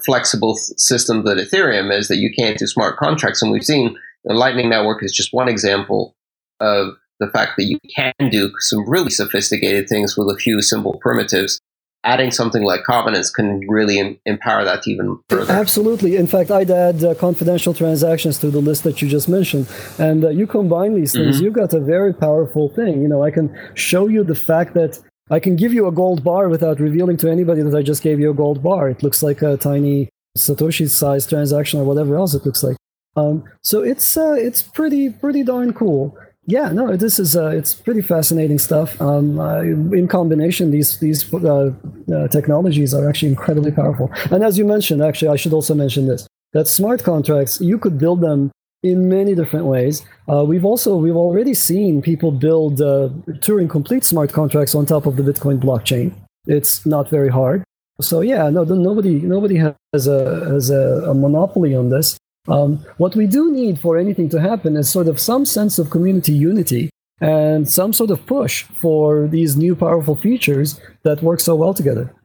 flexible 0.03 0.55
system 0.55 1.23
that 1.25 1.37
Ethereum 1.37 1.95
is, 1.95 2.07
that 2.07 2.17
you 2.17 2.31
can't 2.35 2.57
do 2.57 2.67
smart 2.67 2.97
contracts. 2.97 3.41
And 3.41 3.51
we've 3.51 3.63
seen 3.63 3.97
the 4.23 4.33
Lightning 4.33 4.69
Network 4.69 5.03
is 5.03 5.11
just 5.11 5.33
one 5.33 5.49
example 5.49 6.15
of 6.59 6.93
the 7.19 7.27
fact 7.27 7.53
that 7.57 7.65
you 7.65 7.79
can 7.95 8.13
do 8.29 8.51
some 8.59 8.89
really 8.89 9.09
sophisticated 9.09 9.89
things 9.89 10.17
with 10.17 10.33
a 10.33 10.39
few 10.39 10.61
simple 10.61 10.97
primitives 11.01 11.59
adding 12.03 12.31
something 12.31 12.63
like 12.63 12.83
covenants 12.83 13.29
can 13.29 13.59
really 13.67 13.99
em- 13.99 14.19
empower 14.25 14.63
that 14.63 14.87
even 14.87 15.19
further. 15.29 15.51
Absolutely. 15.51 16.15
In 16.15 16.27
fact, 16.27 16.49
I'd 16.49 16.71
add 16.71 17.03
uh, 17.03 17.13
confidential 17.15 17.73
transactions 17.73 18.37
to 18.39 18.49
the 18.49 18.59
list 18.59 18.83
that 18.83 19.01
you 19.01 19.07
just 19.07 19.27
mentioned. 19.27 19.67
And 19.97 20.23
uh, 20.25 20.29
you 20.29 20.47
combine 20.47 20.93
these 20.93 21.13
things, 21.13 21.35
mm-hmm. 21.35 21.45
you've 21.45 21.53
got 21.53 21.73
a 21.73 21.79
very 21.79 22.13
powerful 22.13 22.69
thing. 22.69 23.01
You 23.01 23.07
know, 23.07 23.23
I 23.23 23.31
can 23.31 23.55
show 23.73 24.07
you 24.07 24.23
the 24.23 24.35
fact 24.35 24.73
that 24.75 24.99
I 25.29 25.39
can 25.39 25.55
give 25.55 25.73
you 25.73 25.87
a 25.87 25.91
gold 25.91 26.23
bar 26.23 26.49
without 26.49 26.79
revealing 26.79 27.17
to 27.17 27.29
anybody 27.29 27.61
that 27.61 27.75
I 27.75 27.83
just 27.83 28.01
gave 28.01 28.19
you 28.19 28.31
a 28.31 28.33
gold 28.33 28.63
bar. 28.63 28.89
It 28.89 29.03
looks 29.03 29.21
like 29.21 29.41
a 29.41 29.57
tiny 29.57 30.09
Satoshi 30.37 30.89
size 30.89 31.27
transaction 31.27 31.79
or 31.79 31.83
whatever 31.83 32.15
else 32.15 32.33
it 32.33 32.45
looks 32.45 32.63
like. 32.63 32.77
Um, 33.15 33.43
so 33.63 33.81
it's 33.83 34.15
uh, 34.15 34.35
it's 34.37 34.61
pretty 34.61 35.09
pretty 35.09 35.43
darn 35.43 35.73
cool. 35.73 36.17
Yeah, 36.49 36.71
no, 36.71 36.95
this 36.97 37.19
is 37.19 37.37
uh, 37.37 37.49
it's 37.49 37.75
pretty 37.75 38.01
fascinating 38.01 38.57
stuff. 38.57 38.99
Um, 38.99 39.39
uh, 39.39 39.61
in 39.61 40.07
combination, 40.07 40.71
these 40.71 40.97
these 40.97 41.31
uh, 41.31 41.71
uh, 42.11 42.27
technologies 42.29 42.91
are 42.91 43.07
actually 43.07 43.29
incredibly 43.29 43.71
powerful. 43.71 44.09
And 44.31 44.43
as 44.43 44.57
you 44.57 44.65
mentioned, 44.65 45.03
actually, 45.03 45.27
I 45.27 45.35
should 45.35 45.53
also 45.53 45.75
mention 45.75 46.07
this: 46.07 46.27
that 46.53 46.67
smart 46.67 47.03
contracts 47.03 47.61
you 47.61 47.77
could 47.77 47.99
build 47.99 48.21
them 48.21 48.49
in 48.81 49.09
many 49.09 49.35
different 49.35 49.67
ways. 49.67 50.01
Uh, 50.27 50.43
we've 50.43 50.65
also 50.65 50.97
we've 50.97 51.15
already 51.15 51.53
seen 51.53 52.01
people 52.01 52.31
build 52.31 52.81
uh, 52.81 53.09
Turing 53.45 53.69
complete 53.69 54.03
smart 54.03 54.33
contracts 54.33 54.73
on 54.73 54.87
top 54.87 55.05
of 55.05 55.17
the 55.17 55.23
Bitcoin 55.23 55.59
blockchain. 55.59 56.13
It's 56.47 56.83
not 56.83 57.09
very 57.09 57.29
hard. 57.29 57.63
So 58.01 58.21
yeah, 58.21 58.49
no, 58.49 58.63
nobody 58.63 59.21
nobody 59.21 59.57
has 59.93 60.07
a 60.07 60.45
has 60.49 60.71
a, 60.71 61.11
a 61.11 61.13
monopoly 61.13 61.75
on 61.75 61.89
this. 61.89 62.17
Um, 62.47 62.85
what 62.97 63.15
we 63.15 63.27
do 63.27 63.51
need 63.51 63.79
for 63.79 63.97
anything 63.97 64.29
to 64.29 64.41
happen 64.41 64.77
is 64.77 64.89
sort 64.89 65.07
of 65.07 65.19
some 65.19 65.45
sense 65.45 65.77
of 65.77 65.89
community 65.89 66.33
unity 66.33 66.89
and 67.21 67.69
some 67.69 67.93
sort 67.93 68.11
of 68.11 68.25
push 68.25 68.63
for 68.63 69.27
these 69.27 69.57
new 69.57 69.75
powerful 69.75 70.15
features 70.15 70.79
that 71.03 71.21
work 71.21 71.39
so 71.39 71.55
well 71.55 71.73
together. 71.73 72.15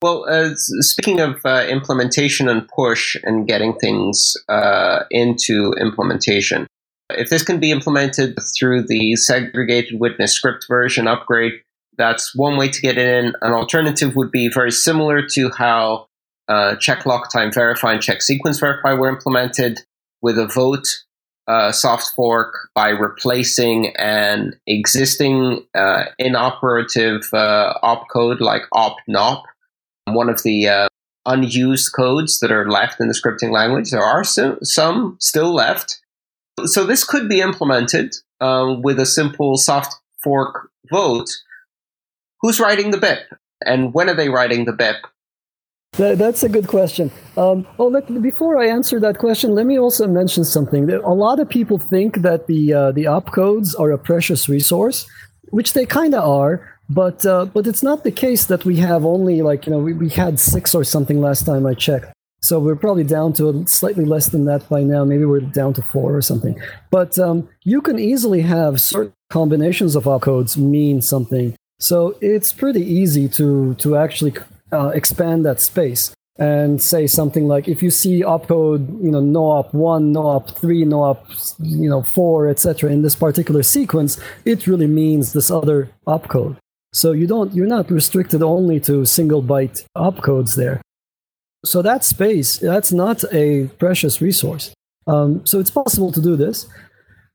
Well, 0.00 0.26
uh, 0.28 0.50
speaking 0.54 1.20
of 1.20 1.40
uh, 1.44 1.66
implementation 1.68 2.48
and 2.48 2.68
push 2.68 3.16
and 3.24 3.48
getting 3.48 3.76
things 3.78 4.34
uh, 4.48 5.00
into 5.10 5.72
implementation, 5.80 6.66
if 7.10 7.30
this 7.30 7.42
can 7.42 7.58
be 7.58 7.72
implemented 7.72 8.36
through 8.58 8.82
the 8.82 9.16
segregated 9.16 9.98
witness 9.98 10.32
script 10.32 10.66
version 10.68 11.08
upgrade, 11.08 11.54
that's 11.96 12.34
one 12.34 12.56
way 12.56 12.68
to 12.68 12.80
get 12.80 12.96
it 12.96 13.08
in. 13.08 13.32
An 13.42 13.52
alternative 13.52 14.14
would 14.14 14.30
be 14.30 14.48
very 14.48 14.70
similar 14.70 15.26
to 15.34 15.50
how 15.50 16.06
uh, 16.48 16.76
check 16.76 17.04
lock 17.06 17.32
time 17.32 17.52
verify 17.52 17.92
and 17.92 18.02
check 18.02 18.22
sequence 18.22 18.58
verify 18.58 18.92
were 18.92 19.08
implemented 19.08 19.80
with 20.22 20.38
a 20.38 20.46
vote 20.46 20.86
uh, 21.48 21.72
soft 21.72 22.12
fork 22.14 22.68
by 22.74 22.90
replacing 22.90 23.94
an 23.96 24.52
existing 24.66 25.64
uh, 25.74 26.04
inoperative 26.18 27.22
uh, 27.32 27.72
opcode 27.82 28.40
like 28.40 28.62
opnop, 28.74 29.44
one 30.04 30.28
of 30.28 30.42
the 30.42 30.68
uh, 30.68 30.88
unused 31.24 31.92
codes 31.94 32.40
that 32.40 32.52
are 32.52 32.70
left 32.70 33.00
in 33.00 33.08
the 33.08 33.14
scripting 33.14 33.50
language. 33.50 33.90
There 33.90 34.02
are 34.02 34.24
some, 34.24 34.58
some 34.62 35.16
still 35.20 35.54
left. 35.54 36.00
So 36.64 36.84
this 36.84 37.02
could 37.02 37.28
be 37.28 37.40
implemented 37.40 38.14
um, 38.40 38.82
with 38.82 39.00
a 39.00 39.06
simple 39.06 39.56
soft 39.56 39.94
fork 40.22 40.70
vote. 40.90 41.30
Who's 42.42 42.60
writing 42.60 42.90
the 42.90 42.98
BIP? 42.98 43.20
And 43.64 43.94
when 43.94 44.10
are 44.10 44.14
they 44.14 44.28
writing 44.28 44.66
the 44.66 44.72
BIP? 44.72 44.96
That, 45.92 46.18
that's 46.18 46.44
a 46.44 46.48
good 46.48 46.68
question. 46.68 47.10
Um, 47.36 47.66
well, 47.76 47.90
let, 47.90 48.06
before 48.22 48.58
I 48.58 48.68
answer 48.68 49.00
that 49.00 49.18
question, 49.18 49.54
let 49.54 49.66
me 49.66 49.78
also 49.78 50.06
mention 50.06 50.44
something. 50.44 50.90
A 50.90 51.12
lot 51.12 51.40
of 51.40 51.48
people 51.48 51.78
think 51.78 52.18
that 52.22 52.46
the 52.46 52.72
uh, 52.72 52.92
the 52.92 53.04
opcodes 53.04 53.78
are 53.78 53.90
a 53.90 53.98
precious 53.98 54.48
resource, 54.48 55.06
which 55.50 55.72
they 55.72 55.86
kind 55.86 56.14
of 56.14 56.24
are. 56.24 56.78
But 56.88 57.26
uh, 57.26 57.46
but 57.46 57.66
it's 57.66 57.82
not 57.82 58.04
the 58.04 58.12
case 58.12 58.46
that 58.46 58.64
we 58.64 58.76
have 58.76 59.04
only 59.04 59.42
like 59.42 59.66
you 59.66 59.72
know 59.72 59.78
we, 59.78 59.92
we 59.92 60.08
had 60.08 60.38
six 60.40 60.74
or 60.74 60.84
something 60.84 61.20
last 61.20 61.44
time 61.44 61.66
I 61.66 61.74
checked. 61.74 62.12
So 62.40 62.60
we're 62.60 62.76
probably 62.76 63.04
down 63.04 63.32
to 63.34 63.66
slightly 63.66 64.04
less 64.04 64.28
than 64.28 64.44
that 64.44 64.68
by 64.68 64.84
now. 64.84 65.04
Maybe 65.04 65.24
we're 65.24 65.40
down 65.40 65.74
to 65.74 65.82
four 65.82 66.14
or 66.14 66.22
something. 66.22 66.58
But 66.90 67.18
um, 67.18 67.48
you 67.64 67.82
can 67.82 67.98
easily 67.98 68.42
have 68.42 68.80
certain 68.80 69.12
combinations 69.28 69.96
of 69.96 70.04
opcodes 70.04 70.56
mean 70.56 71.02
something. 71.02 71.56
So 71.80 72.16
it's 72.20 72.52
pretty 72.52 72.82
easy 72.82 73.28
to 73.30 73.74
to 73.74 73.96
actually 73.96 74.34
uh, 74.72 74.88
expand 74.88 75.44
that 75.44 75.60
space 75.60 76.12
and 76.38 76.80
say 76.80 77.06
something 77.06 77.48
like 77.48 77.66
if 77.66 77.82
you 77.82 77.90
see 77.90 78.22
opcode 78.22 78.86
you 79.02 79.10
know 79.10 79.20
no 79.20 79.50
op 79.50 79.74
1 79.74 80.12
no 80.12 80.26
op 80.26 80.48
3 80.48 80.84
no 80.84 81.02
op 81.02 81.26
you 81.58 81.88
know 81.88 82.02
4 82.02 82.48
etc 82.48 82.90
in 82.90 83.02
this 83.02 83.16
particular 83.16 83.64
sequence 83.64 84.20
it 84.44 84.66
really 84.66 84.86
means 84.86 85.32
this 85.32 85.50
other 85.50 85.90
opcode. 86.06 86.56
So 86.92 87.12
you 87.12 87.26
don't 87.26 87.52
you're 87.54 87.66
not 87.66 87.90
restricted 87.90 88.42
only 88.42 88.80
to 88.80 89.04
single 89.04 89.42
byte 89.42 89.84
opcodes 89.96 90.54
there. 90.54 90.80
So 91.64 91.82
that 91.82 92.04
space 92.04 92.58
that's 92.58 92.92
not 92.92 93.24
a 93.32 93.66
precious 93.78 94.22
resource. 94.22 94.72
Um, 95.06 95.44
so 95.44 95.58
it's 95.58 95.70
possible 95.70 96.12
to 96.12 96.20
do 96.20 96.36
this 96.36 96.66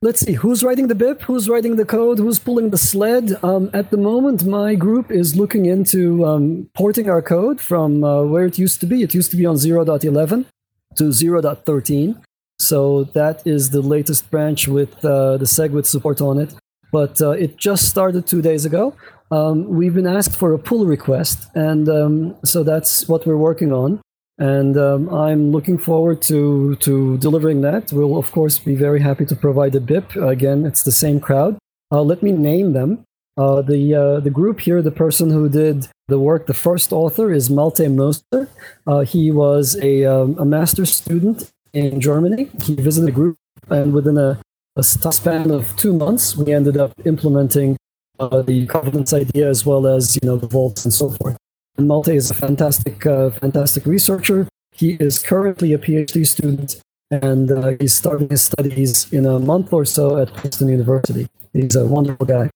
let's 0.04 0.20
see 0.20 0.34
who's 0.34 0.62
writing 0.62 0.88
the 0.88 0.94
BIP, 0.94 1.22
who's 1.22 1.48
writing 1.48 1.76
the 1.76 1.84
code, 1.86 2.18
who's 2.18 2.38
pulling 2.38 2.68
the 2.68 2.76
sled. 2.76 3.26
Um, 3.42 3.70
at 3.72 3.90
the 3.90 3.96
moment, 3.96 4.44
my 4.44 4.74
group 4.74 5.10
is 5.10 5.34
looking 5.34 5.64
into 5.64 6.26
um, 6.26 6.68
porting 6.74 7.08
our 7.08 7.22
code 7.22 7.58
from 7.58 8.04
uh, 8.04 8.22
where 8.22 8.44
it 8.44 8.58
used 8.58 8.80
to 8.82 8.86
be. 8.86 9.02
It 9.02 9.14
used 9.14 9.30
to 9.30 9.38
be 9.38 9.46
on 9.46 9.56
0.11 9.56 10.44
to 10.96 11.04
0.13. 11.04 12.22
So 12.58 13.04
that 13.18 13.46
is 13.46 13.70
the 13.70 13.80
latest 13.80 14.30
branch 14.30 14.68
with 14.68 14.92
uh, 15.02 15.38
the 15.38 15.46
SegWit 15.46 15.86
support 15.86 16.20
on 16.20 16.38
it. 16.38 16.54
But 16.92 17.22
uh, 17.22 17.30
it 17.30 17.56
just 17.56 17.88
started 17.88 18.26
two 18.26 18.42
days 18.42 18.66
ago. 18.66 18.94
Um, 19.30 19.66
we've 19.68 19.94
been 19.94 20.06
asked 20.06 20.36
for 20.36 20.52
a 20.52 20.58
pull 20.58 20.84
request, 20.84 21.48
and 21.54 21.88
um, 21.88 22.36
so 22.44 22.62
that's 22.62 23.08
what 23.08 23.26
we're 23.26 23.44
working 23.48 23.72
on. 23.72 24.00
And 24.38 24.76
um, 24.76 25.08
I'm 25.08 25.52
looking 25.52 25.78
forward 25.78 26.20
to 26.22 26.74
to 26.76 27.16
delivering 27.18 27.60
that. 27.60 27.92
We'll 27.92 28.16
of 28.16 28.32
course 28.32 28.58
be 28.58 28.74
very 28.74 29.00
happy 29.00 29.24
to 29.26 29.36
provide 29.36 29.74
a 29.76 29.80
BIP. 29.80 30.16
Again, 30.16 30.66
it's 30.66 30.82
the 30.82 30.92
same 30.92 31.20
crowd. 31.20 31.56
Uh, 31.92 32.02
let 32.02 32.22
me 32.22 32.32
name 32.32 32.72
them. 32.72 33.04
Uh, 33.36 33.62
the 33.62 33.94
uh, 33.94 34.20
the 34.20 34.30
group 34.30 34.60
here, 34.60 34.82
the 34.82 34.90
person 34.90 35.30
who 35.30 35.48
did 35.48 35.88
the 36.08 36.18
work, 36.18 36.46
the 36.46 36.54
first 36.54 36.92
author 36.92 37.32
is 37.32 37.50
Malte 37.50 37.86
Möser. 37.86 38.48
Uh, 38.86 39.00
he 39.00 39.30
was 39.30 39.76
a, 39.82 40.04
um, 40.04 40.36
a 40.38 40.44
master's 40.44 40.94
student 40.94 41.50
in 41.72 42.00
Germany. 42.00 42.50
He 42.62 42.74
visited 42.74 43.08
the 43.08 43.12
group, 43.12 43.36
and 43.68 43.92
within 43.92 44.18
a, 44.18 44.40
a 44.76 44.82
span 44.82 45.50
of 45.50 45.74
two 45.76 45.92
months, 45.92 46.36
we 46.36 46.52
ended 46.52 46.76
up 46.76 46.92
implementing 47.04 47.76
uh, 48.20 48.42
the 48.42 48.66
covenants 48.66 49.12
idea 49.12 49.48
as 49.48 49.66
well 49.66 49.86
as 49.86 50.16
you 50.16 50.28
know 50.28 50.36
the 50.36 50.46
vaults 50.46 50.84
and 50.84 50.92
so 50.92 51.10
forth. 51.10 51.36
And 51.76 51.88
Malte 51.88 52.14
is 52.14 52.30
a 52.30 52.34
fantastic, 52.34 53.04
uh, 53.04 53.30
fantastic 53.30 53.84
researcher. 53.86 54.48
He 54.72 54.92
is 54.94 55.18
currently 55.18 55.72
a 55.72 55.78
PhD 55.78 56.26
student, 56.26 56.80
and 57.10 57.50
uh, 57.50 57.72
he's 57.80 57.94
starting 57.94 58.28
his 58.28 58.42
studies 58.42 59.12
in 59.12 59.26
a 59.26 59.38
month 59.38 59.72
or 59.72 59.84
so 59.84 60.18
at 60.18 60.32
Princeton 60.34 60.68
University. 60.68 61.26
He's 61.52 61.76
a 61.76 61.86
wonderful 61.86 62.26
guy. 62.26 62.50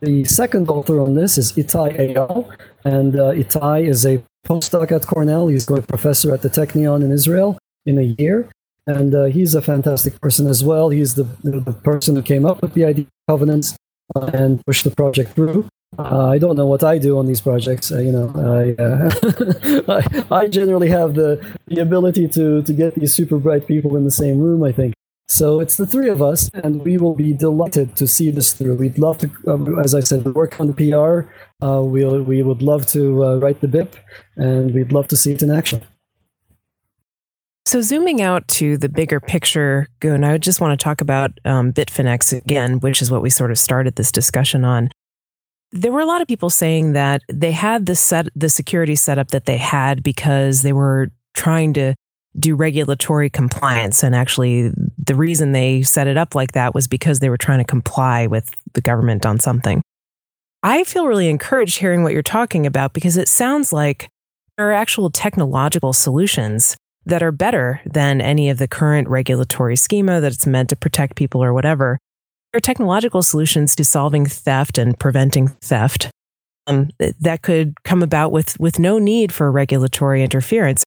The 0.00 0.24
second 0.24 0.68
author 0.68 1.00
on 1.00 1.14
this 1.14 1.38
is 1.38 1.52
Itai 1.52 2.14
Eyal, 2.14 2.54
and 2.84 3.16
uh, 3.16 3.32
Itai 3.32 3.86
is 3.88 4.04
a 4.04 4.22
postdoc 4.46 4.92
at 4.92 5.06
Cornell. 5.06 5.48
He's 5.48 5.64
going 5.64 5.82
professor 5.82 6.34
at 6.34 6.42
the 6.42 6.50
Technion 6.50 7.02
in 7.02 7.10
Israel 7.10 7.58
in 7.86 7.98
a 7.98 8.14
year, 8.18 8.48
and 8.86 9.14
uh, 9.14 9.24
he's 9.24 9.54
a 9.54 9.62
fantastic 9.62 10.20
person 10.20 10.46
as 10.46 10.62
well. 10.62 10.90
He's 10.90 11.14
the, 11.14 11.24
the 11.42 11.72
person 11.84 12.16
who 12.16 12.22
came 12.22 12.44
up 12.44 12.60
with 12.62 12.74
the 12.74 12.84
idea 12.84 13.04
of 13.04 13.32
covenants 13.32 13.76
uh, 14.14 14.30
and 14.34 14.64
pushed 14.66 14.84
the 14.84 14.90
project 14.90 15.32
through. 15.34 15.68
Uh, 15.98 16.28
I 16.28 16.38
don't 16.38 16.56
know 16.56 16.66
what 16.66 16.82
I 16.82 16.98
do 16.98 17.18
on 17.18 17.26
these 17.26 17.40
projects. 17.40 17.92
Uh, 17.92 17.98
you 17.98 18.12
know, 18.12 18.32
I, 18.34 18.82
uh, 18.82 20.24
I, 20.30 20.42
I 20.42 20.46
generally 20.48 20.88
have 20.88 21.14
the 21.14 21.40
the 21.66 21.80
ability 21.80 22.28
to 22.28 22.62
to 22.62 22.72
get 22.72 22.94
these 22.94 23.14
super 23.14 23.38
bright 23.38 23.66
people 23.66 23.96
in 23.96 24.04
the 24.04 24.10
same 24.10 24.40
room. 24.40 24.64
I 24.64 24.72
think 24.72 24.94
so. 25.28 25.60
It's 25.60 25.76
the 25.76 25.86
three 25.86 26.08
of 26.08 26.20
us, 26.22 26.50
and 26.54 26.82
we 26.82 26.98
will 26.98 27.14
be 27.14 27.32
delighted 27.32 27.96
to 27.96 28.06
see 28.06 28.30
this 28.30 28.52
through. 28.52 28.76
We'd 28.76 28.98
love 28.98 29.18
to, 29.18 29.30
um, 29.46 29.78
as 29.78 29.94
I 29.94 30.00
said, 30.00 30.24
work 30.34 30.60
on 30.60 30.66
the 30.66 30.74
PR. 30.74 31.28
Uh, 31.64 31.82
we 31.82 32.04
we 32.04 32.42
would 32.42 32.62
love 32.62 32.86
to 32.88 33.24
uh, 33.24 33.36
write 33.36 33.60
the 33.60 33.68
BIP, 33.68 33.94
and 34.36 34.74
we'd 34.74 34.92
love 34.92 35.08
to 35.08 35.16
see 35.16 35.32
it 35.32 35.42
in 35.42 35.50
action. 35.50 35.82
So, 37.66 37.80
zooming 37.80 38.20
out 38.20 38.46
to 38.48 38.76
the 38.76 38.90
bigger 38.90 39.20
picture, 39.20 39.88
Gün, 40.00 40.22
I 40.22 40.36
just 40.36 40.60
want 40.60 40.78
to 40.78 40.84
talk 40.84 41.00
about 41.00 41.32
um, 41.46 41.72
Bitfinex 41.72 42.36
again, 42.36 42.78
which 42.80 43.00
is 43.00 43.10
what 43.10 43.22
we 43.22 43.30
sort 43.30 43.50
of 43.50 43.58
started 43.58 43.96
this 43.96 44.12
discussion 44.12 44.64
on. 44.64 44.90
There 45.74 45.90
were 45.90 46.00
a 46.00 46.06
lot 46.06 46.22
of 46.22 46.28
people 46.28 46.50
saying 46.50 46.92
that 46.92 47.22
they 47.28 47.50
had 47.50 47.86
the 47.86 47.96
set, 47.96 48.28
the 48.36 48.48
security 48.48 48.94
setup 48.94 49.28
that 49.32 49.44
they 49.44 49.58
had 49.58 50.04
because 50.04 50.62
they 50.62 50.72
were 50.72 51.10
trying 51.34 51.74
to 51.74 51.94
do 52.38 52.54
regulatory 52.54 53.28
compliance. 53.28 54.04
And 54.04 54.14
actually, 54.14 54.70
the 54.96 55.16
reason 55.16 55.50
they 55.50 55.82
set 55.82 56.06
it 56.06 56.16
up 56.16 56.36
like 56.36 56.52
that 56.52 56.74
was 56.74 56.86
because 56.86 57.18
they 57.18 57.28
were 57.28 57.36
trying 57.36 57.58
to 57.58 57.64
comply 57.64 58.28
with 58.28 58.50
the 58.74 58.80
government 58.80 59.26
on 59.26 59.40
something. 59.40 59.82
I 60.62 60.84
feel 60.84 61.08
really 61.08 61.28
encouraged 61.28 61.78
hearing 61.78 62.04
what 62.04 62.12
you're 62.12 62.22
talking 62.22 62.66
about 62.66 62.92
because 62.92 63.16
it 63.16 63.28
sounds 63.28 63.72
like 63.72 64.08
there 64.56 64.70
are 64.70 64.72
actual 64.72 65.10
technological 65.10 65.92
solutions 65.92 66.76
that 67.04 67.22
are 67.22 67.32
better 67.32 67.80
than 67.84 68.20
any 68.20 68.48
of 68.48 68.58
the 68.58 68.68
current 68.68 69.08
regulatory 69.08 69.76
schema 69.76 70.20
that 70.20 70.32
it's 70.32 70.46
meant 70.46 70.70
to 70.70 70.76
protect 70.76 71.16
people 71.16 71.42
or 71.42 71.52
whatever. 71.52 71.98
There 72.54 72.58
are 72.58 72.60
technological 72.60 73.24
solutions 73.24 73.74
to 73.74 73.84
solving 73.84 74.26
theft 74.26 74.78
and 74.78 74.96
preventing 74.96 75.48
theft 75.60 76.08
um, 76.68 76.88
that 77.18 77.42
could 77.42 77.74
come 77.82 78.00
about 78.00 78.30
with, 78.30 78.60
with 78.60 78.78
no 78.78 79.00
need 79.00 79.32
for 79.32 79.50
regulatory 79.50 80.22
interference. 80.22 80.84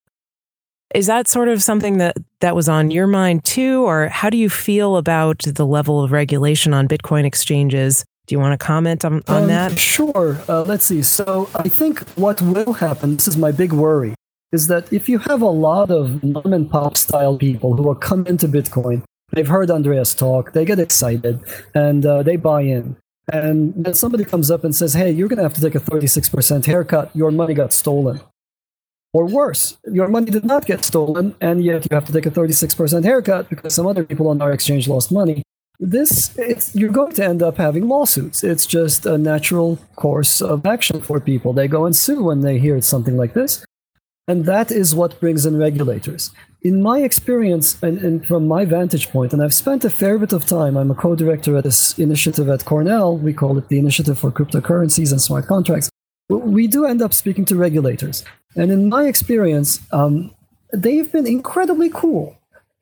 Is 0.96 1.08
that 1.08 1.28
sort 1.28 1.50
of 1.50 1.62
something 1.62 1.98
that, 1.98 2.16
that 2.40 2.56
was 2.56 2.70
on 2.70 2.90
your 2.90 3.06
mind 3.06 3.44
too? 3.44 3.84
Or 3.84 4.08
how 4.08 4.30
do 4.30 4.38
you 4.38 4.50
feel 4.50 4.96
about 4.96 5.40
the 5.40 5.66
level 5.66 6.02
of 6.02 6.14
regulation 6.14 6.74
on 6.74 6.88
Bitcoin 6.88 7.26
exchanges? 7.26 8.06
Do 8.28 8.36
you 8.36 8.40
want 8.40 8.58
to 8.58 8.66
comment 8.66 9.04
on, 9.04 9.22
on 9.28 9.42
um, 9.42 9.48
that? 9.50 9.78
Sure. 9.78 10.40
Uh, 10.48 10.64
let's 10.64 10.86
see. 10.86 11.02
So 11.02 11.50
I 11.54 11.68
think 11.68 12.00
what 12.12 12.42
will 12.42 12.72
happen, 12.72 13.16
this 13.16 13.28
is 13.28 13.36
my 13.36 13.52
big 13.52 13.74
worry, 13.74 14.16
is 14.54 14.68
that 14.68 14.94
if 14.94 15.10
you 15.10 15.20
have 15.20 15.42
a 15.42 15.50
lot 15.50 15.92
of 15.92 16.24
mom 16.24 16.54
and 16.54 16.72
pop 16.72 16.96
style 16.96 17.38
people 17.38 17.76
who 17.76 17.90
are 17.90 17.96
coming 17.96 18.28
into 18.28 18.48
Bitcoin, 18.48 19.04
they've 19.32 19.48
heard 19.48 19.72
Andreas 19.72 20.14
talk, 20.14 20.54
they 20.54 20.66
get 20.66 20.80
excited, 20.80 21.42
and 21.74 22.06
uh, 22.06 22.24
they 22.24 22.36
buy 22.36 22.62
in. 22.62 22.96
And 23.32 23.74
then 23.76 23.94
somebody 23.94 24.24
comes 24.24 24.50
up 24.50 24.64
and 24.64 24.74
says, 24.76 24.94
hey, 24.94 25.12
you're 25.12 25.28
going 25.28 25.38
to 25.38 25.44
have 25.44 25.54
to 25.56 25.62
take 25.62 25.76
a 25.76 25.80
36% 25.80 26.66
haircut. 26.66 27.14
Your 27.14 27.32
money 27.32 27.54
got 27.54 27.74
stolen. 27.74 28.22
Or 29.14 29.26
worse, 29.26 29.78
your 29.92 30.08
money 30.08 30.32
did 30.32 30.46
not 30.46 30.66
get 30.66 30.86
stolen, 30.86 31.36
and 31.42 31.64
yet 31.64 31.88
you 31.90 31.96
have 31.96 32.06
to 32.06 32.14
take 32.14 32.26
a 32.26 32.32
36% 32.32 33.04
haircut 33.04 33.50
because 33.50 33.74
some 33.74 33.88
other 33.88 34.04
people 34.04 34.28
on 34.28 34.42
our 34.42 34.52
exchange 34.52 34.88
lost 34.88 35.12
money. 35.12 35.44
This, 35.80 36.38
you're 36.74 36.92
going 36.92 37.14
to 37.14 37.26
end 37.26 37.44
up 37.44 37.58
having 37.58 37.88
lawsuits. 37.88 38.44
It's 38.44 38.66
just 38.66 39.06
a 39.06 39.18
natural 39.18 39.78
course 39.96 40.42
of 40.42 40.66
action 40.66 41.02
for 41.02 41.20
people. 41.20 41.54
They 41.54 41.68
go 41.68 41.86
and 41.86 41.96
sue 41.96 42.24
when 42.24 42.42
they 42.42 42.58
hear 42.60 42.82
something 42.82 43.16
like 43.16 43.34
this. 43.34 43.64
And 44.28 44.46
that 44.46 44.72
is 44.72 44.94
what 44.94 45.20
brings 45.20 45.46
in 45.46 45.58
regulators. 45.58 46.32
In 46.62 46.82
my 46.82 47.00
experience 47.00 47.82
and, 47.84 48.00
and, 48.00 48.26
from 48.26 48.48
my 48.48 48.66
vantage 48.66 49.10
point, 49.10 49.32
and 49.32 49.44
I've 49.44 49.54
spent 49.54 49.86
a 49.86 49.90
fair 49.90 50.18
bit 50.18 50.34
of 50.34 50.46
time, 50.46 50.76
I'm 50.76 50.90
a 50.90 50.96
co 50.96 51.16
director 51.16 51.56
at 51.56 51.64
this 51.64 51.98
initiative 52.00 52.50
at 52.50 52.66
Cornell. 52.66 53.16
We 53.16 53.34
call 53.34 53.58
it 53.58 53.70
the 53.70 53.78
Initiative 53.78 54.18
for 54.18 54.32
Cryptocurrencies 54.32 55.12
and 55.12 55.22
Smart 55.22 55.46
Contracts. 55.46 55.90
We 56.30 56.68
do 56.68 56.86
end 56.86 57.02
up 57.02 57.14
speaking 57.14 57.46
to 57.46 57.56
regulators. 57.56 58.26
And 58.56 58.72
in 58.72 58.90
my 58.90 59.06
experience, 59.06 59.82
um, 59.92 60.34
they've 60.74 61.10
been 61.12 61.28
incredibly 61.28 61.90
cool 61.90 62.36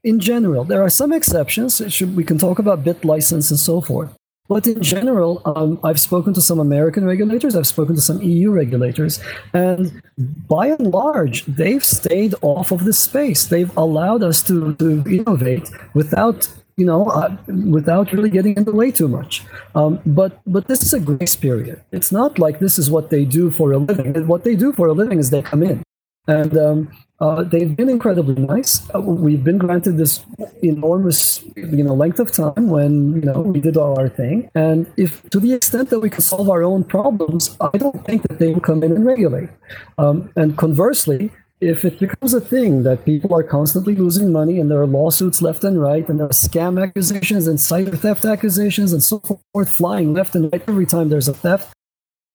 in 0.03 0.19
general. 0.19 0.63
There 0.63 0.81
are 0.81 0.89
some 0.89 1.11
exceptions. 1.11 1.81
We 2.01 2.23
can 2.23 2.37
talk 2.37 2.59
about 2.59 2.83
BitLicense 2.83 3.51
and 3.51 3.59
so 3.59 3.81
forth. 3.81 4.15
But 4.47 4.67
in 4.67 4.81
general, 4.81 5.41
um, 5.45 5.79
I've 5.83 5.99
spoken 5.99 6.33
to 6.35 6.41
some 6.41 6.59
American 6.59 7.05
regulators, 7.05 7.55
I've 7.55 7.67
spoken 7.67 7.95
to 7.95 8.01
some 8.01 8.21
EU 8.21 8.51
regulators, 8.51 9.19
and 9.53 10.01
by 10.47 10.67
and 10.67 10.91
large, 10.91 11.45
they've 11.45 11.83
stayed 11.83 12.35
off 12.41 12.71
of 12.71 12.85
this 12.85 12.99
space. 12.99 13.45
They've 13.45 13.75
allowed 13.75 14.21
us 14.21 14.43
to, 14.43 14.75
to 14.75 15.03
innovate 15.07 15.69
without 15.93 16.47
you 16.77 16.85
know, 16.85 17.05
uh, 17.05 17.33
without 17.69 18.11
really 18.11 18.29
getting 18.29 18.57
in 18.57 18.65
the 18.65 18.73
way 18.73 18.91
too 18.91 19.07
much. 19.07 19.43
Um, 19.75 19.99
but 20.05 20.41
but 20.45 20.67
this 20.67 20.83
is 20.83 20.93
a 20.93 20.99
grace 20.99 21.35
period. 21.35 21.81
It's 21.91 22.11
not 22.11 22.37
like 22.37 22.59
this 22.59 22.77
is 22.77 22.91
what 22.91 23.09
they 23.09 23.23
do 23.23 23.49
for 23.49 23.71
a 23.71 23.77
living. 23.77 24.27
What 24.27 24.43
they 24.43 24.55
do 24.55 24.73
for 24.73 24.87
a 24.87 24.93
living 24.93 25.19
is 25.19 25.29
they 25.29 25.41
come 25.41 25.63
in, 25.63 25.83
and 26.27 26.57
um, 26.57 26.91
uh, 27.19 27.43
they've 27.43 27.75
been 27.75 27.89
incredibly 27.89 28.35
nice. 28.35 28.87
Uh, 28.93 28.99
we've 28.99 29.43
been 29.43 29.57
granted 29.57 29.97
this 29.97 30.25
enormous, 30.61 31.43
you 31.55 31.83
know, 31.83 31.93
length 31.93 32.19
of 32.19 32.31
time 32.31 32.69
when 32.69 33.15
you 33.15 33.21
know 33.21 33.41
we 33.41 33.59
did 33.61 33.77
all 33.77 33.97
our 33.97 34.09
thing. 34.09 34.49
And 34.55 34.91
if 34.97 35.27
to 35.29 35.39
the 35.39 35.53
extent 35.53 35.89
that 35.91 35.99
we 35.99 36.09
can 36.09 36.21
solve 36.21 36.49
our 36.49 36.63
own 36.63 36.83
problems, 36.83 37.55
I 37.61 37.77
don't 37.77 38.05
think 38.05 38.23
that 38.23 38.39
they 38.39 38.53
will 38.53 38.61
come 38.61 38.83
in 38.83 38.91
and 38.91 39.05
regulate. 39.05 39.49
Um, 39.97 40.29
and 40.35 40.57
conversely, 40.57 41.31
if 41.61 41.85
it 41.85 41.99
becomes 41.99 42.33
a 42.33 42.41
thing 42.41 42.83
that 42.83 43.05
people 43.05 43.33
are 43.33 43.43
constantly 43.43 43.95
losing 43.95 44.31
money 44.31 44.59
and 44.59 44.69
there 44.69 44.81
are 44.81 44.87
lawsuits 44.87 45.41
left 45.41 45.63
and 45.63 45.81
right 45.81 46.07
and 46.09 46.19
there 46.19 46.27
are 46.27 46.29
scam 46.29 46.81
accusations 46.81 47.47
and 47.47 47.57
cyber 47.57 47.97
theft 47.97 48.25
accusations 48.25 48.91
and 48.91 49.01
so 49.01 49.19
forth 49.53 49.69
flying 49.69 50.13
left 50.13 50.35
and 50.35 50.51
right 50.51 50.61
every 50.67 50.85
time 50.85 51.07
there's 51.07 51.29
a 51.29 51.33
theft, 51.33 51.73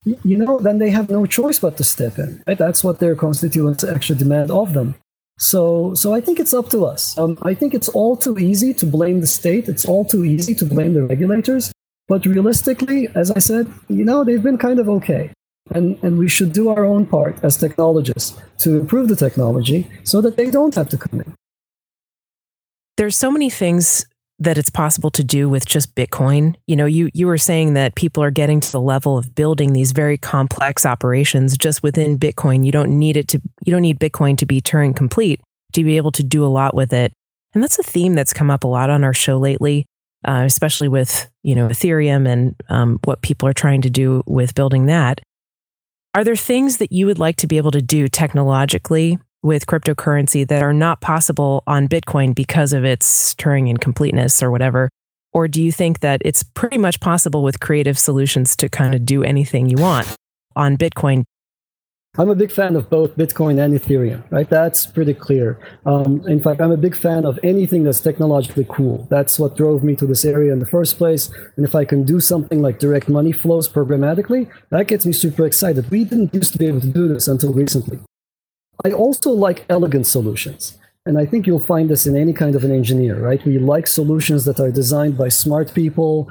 you 0.04 0.36
know, 0.36 0.58
then 0.58 0.78
they 0.78 0.90
have 0.90 1.10
no 1.10 1.26
choice 1.26 1.58
but 1.58 1.76
to 1.76 1.84
step 1.84 2.18
in. 2.18 2.42
Right? 2.46 2.58
That's 2.58 2.82
what 2.82 3.00
their 3.00 3.14
constituents 3.14 3.84
actually 3.84 4.18
demand 4.18 4.50
of 4.50 4.72
them. 4.72 4.94
So, 5.38 5.94
so 5.94 6.14
I 6.14 6.20
think 6.20 6.38
it's 6.38 6.52
up 6.52 6.68
to 6.70 6.84
us. 6.84 7.16
Um, 7.16 7.38
I 7.42 7.54
think 7.54 7.74
it's 7.74 7.88
all 7.88 8.16
too 8.16 8.38
easy 8.38 8.74
to 8.74 8.86
blame 8.86 9.20
the 9.20 9.26
state. 9.26 9.68
It's 9.68 9.86
all 9.86 10.04
too 10.04 10.24
easy 10.24 10.54
to 10.54 10.64
blame 10.66 10.92
the 10.92 11.04
regulators. 11.04 11.72
But 12.08 12.26
realistically, 12.26 13.08
as 13.14 13.30
I 13.30 13.38
said, 13.38 13.72
you 13.88 14.04
know, 14.04 14.24
they've 14.24 14.42
been 14.42 14.58
kind 14.58 14.78
of 14.78 14.88
okay. 14.88 15.30
And, 15.70 15.98
and 16.02 16.18
we 16.18 16.28
should 16.28 16.52
do 16.52 16.68
our 16.68 16.84
own 16.84 17.06
part 17.06 17.38
as 17.42 17.56
technologists 17.56 18.36
to 18.58 18.80
improve 18.80 19.08
the 19.08 19.16
technology 19.16 19.88
so 20.02 20.20
that 20.20 20.36
they 20.36 20.50
don't 20.50 20.74
have 20.74 20.88
to 20.88 20.98
come 20.98 21.20
in. 21.20 21.34
There's 22.96 23.16
so 23.16 23.30
many 23.30 23.48
things 23.48 24.04
that 24.40 24.56
it's 24.56 24.70
possible 24.70 25.10
to 25.10 25.22
do 25.22 25.48
with 25.48 25.66
just 25.66 25.94
Bitcoin. 25.94 26.56
You 26.66 26.74
know, 26.74 26.86
you 26.86 27.10
you 27.12 27.26
were 27.26 27.38
saying 27.38 27.74
that 27.74 27.94
people 27.94 28.22
are 28.22 28.30
getting 28.30 28.58
to 28.60 28.72
the 28.72 28.80
level 28.80 29.18
of 29.18 29.34
building 29.34 29.72
these 29.72 29.92
very 29.92 30.16
complex 30.16 30.86
operations 30.86 31.56
just 31.56 31.82
within 31.82 32.18
Bitcoin. 32.18 32.64
You 32.64 32.72
don't 32.72 32.98
need 32.98 33.16
it 33.16 33.28
to 33.28 33.42
you 33.64 33.70
don't 33.70 33.82
need 33.82 34.00
Bitcoin 34.00 34.36
to 34.38 34.46
be 34.46 34.60
Turing 34.60 34.96
complete 34.96 35.40
to 35.74 35.84
be 35.84 35.98
able 35.98 36.10
to 36.12 36.24
do 36.24 36.44
a 36.44 36.48
lot 36.48 36.74
with 36.74 36.92
it. 36.92 37.12
And 37.54 37.62
that's 37.62 37.78
a 37.78 37.84
theme 37.84 38.14
that's 38.14 38.32
come 38.32 38.50
up 38.50 38.64
a 38.64 38.68
lot 38.68 38.90
on 38.90 39.04
our 39.04 39.14
show 39.14 39.38
lately, 39.38 39.84
uh, 40.26 40.42
especially 40.46 40.88
with 40.88 41.30
you 41.42 41.54
know 41.54 41.68
Ethereum 41.68 42.26
and 42.26 42.56
um, 42.70 42.98
what 43.04 43.22
people 43.22 43.46
are 43.46 43.52
trying 43.52 43.82
to 43.82 43.90
do 43.90 44.22
with 44.26 44.54
building 44.54 44.86
that. 44.86 45.20
Are 46.14 46.24
there 46.24 46.34
things 46.34 46.78
that 46.78 46.90
you 46.90 47.06
would 47.06 47.20
like 47.20 47.36
to 47.36 47.46
be 47.46 47.56
able 47.56 47.70
to 47.70 47.82
do 47.82 48.08
technologically 48.08 49.18
with 49.42 49.66
cryptocurrency 49.66 50.46
that 50.46 50.62
are 50.62 50.72
not 50.72 51.00
possible 51.00 51.62
on 51.66 51.88
Bitcoin 51.88 52.34
because 52.34 52.72
of 52.72 52.84
its 52.84 53.34
Turing 53.34 53.68
incompleteness 53.68 54.42
or 54.42 54.50
whatever? 54.50 54.90
Or 55.32 55.48
do 55.48 55.62
you 55.62 55.72
think 55.72 56.00
that 56.00 56.20
it's 56.24 56.42
pretty 56.42 56.78
much 56.78 57.00
possible 57.00 57.42
with 57.42 57.60
creative 57.60 57.98
solutions 57.98 58.56
to 58.56 58.68
kind 58.68 58.94
of 58.94 59.06
do 59.06 59.22
anything 59.22 59.68
you 59.68 59.76
want 59.76 60.14
on 60.56 60.76
Bitcoin? 60.76 61.24
I'm 62.18 62.28
a 62.28 62.34
big 62.34 62.50
fan 62.50 62.74
of 62.74 62.90
both 62.90 63.16
Bitcoin 63.16 63.64
and 63.64 63.78
Ethereum, 63.78 64.24
right? 64.32 64.50
That's 64.50 64.84
pretty 64.84 65.14
clear. 65.14 65.60
Um, 65.86 66.26
in 66.26 66.42
fact, 66.42 66.60
I'm 66.60 66.72
a 66.72 66.76
big 66.76 66.96
fan 66.96 67.24
of 67.24 67.38
anything 67.44 67.84
that's 67.84 68.00
technologically 68.00 68.66
cool. 68.68 69.06
That's 69.08 69.38
what 69.38 69.56
drove 69.56 69.84
me 69.84 69.94
to 69.94 70.06
this 70.06 70.24
area 70.24 70.52
in 70.52 70.58
the 70.58 70.66
first 70.66 70.98
place. 70.98 71.30
And 71.56 71.64
if 71.64 71.76
I 71.76 71.84
can 71.84 72.02
do 72.02 72.18
something 72.18 72.60
like 72.60 72.80
direct 72.80 73.08
money 73.08 73.30
flows 73.30 73.68
programmatically, 73.68 74.50
that 74.70 74.88
gets 74.88 75.06
me 75.06 75.12
super 75.12 75.46
excited. 75.46 75.88
We 75.88 76.02
didn't 76.04 76.34
used 76.34 76.52
to 76.52 76.58
be 76.58 76.66
able 76.66 76.80
to 76.80 76.88
do 76.88 77.06
this 77.06 77.28
until 77.28 77.52
recently. 77.52 78.00
I 78.84 78.92
also 78.92 79.30
like 79.30 79.64
elegant 79.68 80.06
solutions. 80.06 80.78
And 81.06 81.18
I 81.18 81.26
think 81.26 81.46
you'll 81.46 81.60
find 81.60 81.88
this 81.88 82.06
in 82.06 82.16
any 82.16 82.32
kind 82.32 82.54
of 82.54 82.64
an 82.64 82.70
engineer, 82.70 83.18
right? 83.18 83.44
We 83.44 83.58
like 83.58 83.86
solutions 83.86 84.44
that 84.44 84.60
are 84.60 84.70
designed 84.70 85.16
by 85.16 85.28
smart 85.28 85.72
people 85.74 86.30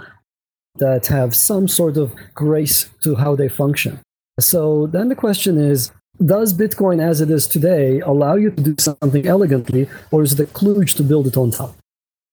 that 0.75 1.07
have 1.07 1.35
some 1.35 1.67
sort 1.67 1.97
of 1.97 2.13
grace 2.33 2.89
to 3.03 3.15
how 3.15 3.35
they 3.35 3.49
function. 3.49 3.99
So 4.39 4.87
then 4.87 5.09
the 5.09 5.15
question 5.15 5.57
is 5.59 5.91
does 6.23 6.53
Bitcoin 6.53 7.01
as 7.01 7.21
it 7.21 7.29
is 7.31 7.47
today 7.47 8.01
allow 8.01 8.35
you 8.35 8.51
to 8.51 8.61
do 8.61 8.75
something 8.77 9.25
elegantly, 9.25 9.87
or 10.11 10.21
is 10.21 10.33
it 10.33 10.39
a 10.41 10.51
kludge 10.51 10.95
to 10.97 11.03
build 11.03 11.27
it 11.27 11.37
on 11.37 11.51
top? 11.51 11.75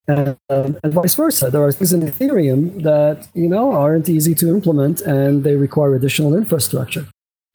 And, 0.08 0.36
um, 0.50 0.78
and, 0.82 0.92
vice 0.92 1.14
versa. 1.14 1.50
There 1.50 1.62
are 1.62 1.72
things 1.72 1.92
in 1.92 2.00
Ethereum 2.00 2.82
that 2.82 3.28
you 3.34 3.48
know 3.48 3.72
aren't 3.72 4.08
easy 4.08 4.34
to 4.36 4.48
implement, 4.48 5.00
and 5.02 5.44
they 5.44 5.56
require 5.56 5.94
additional 5.94 6.34
infrastructure. 6.34 7.06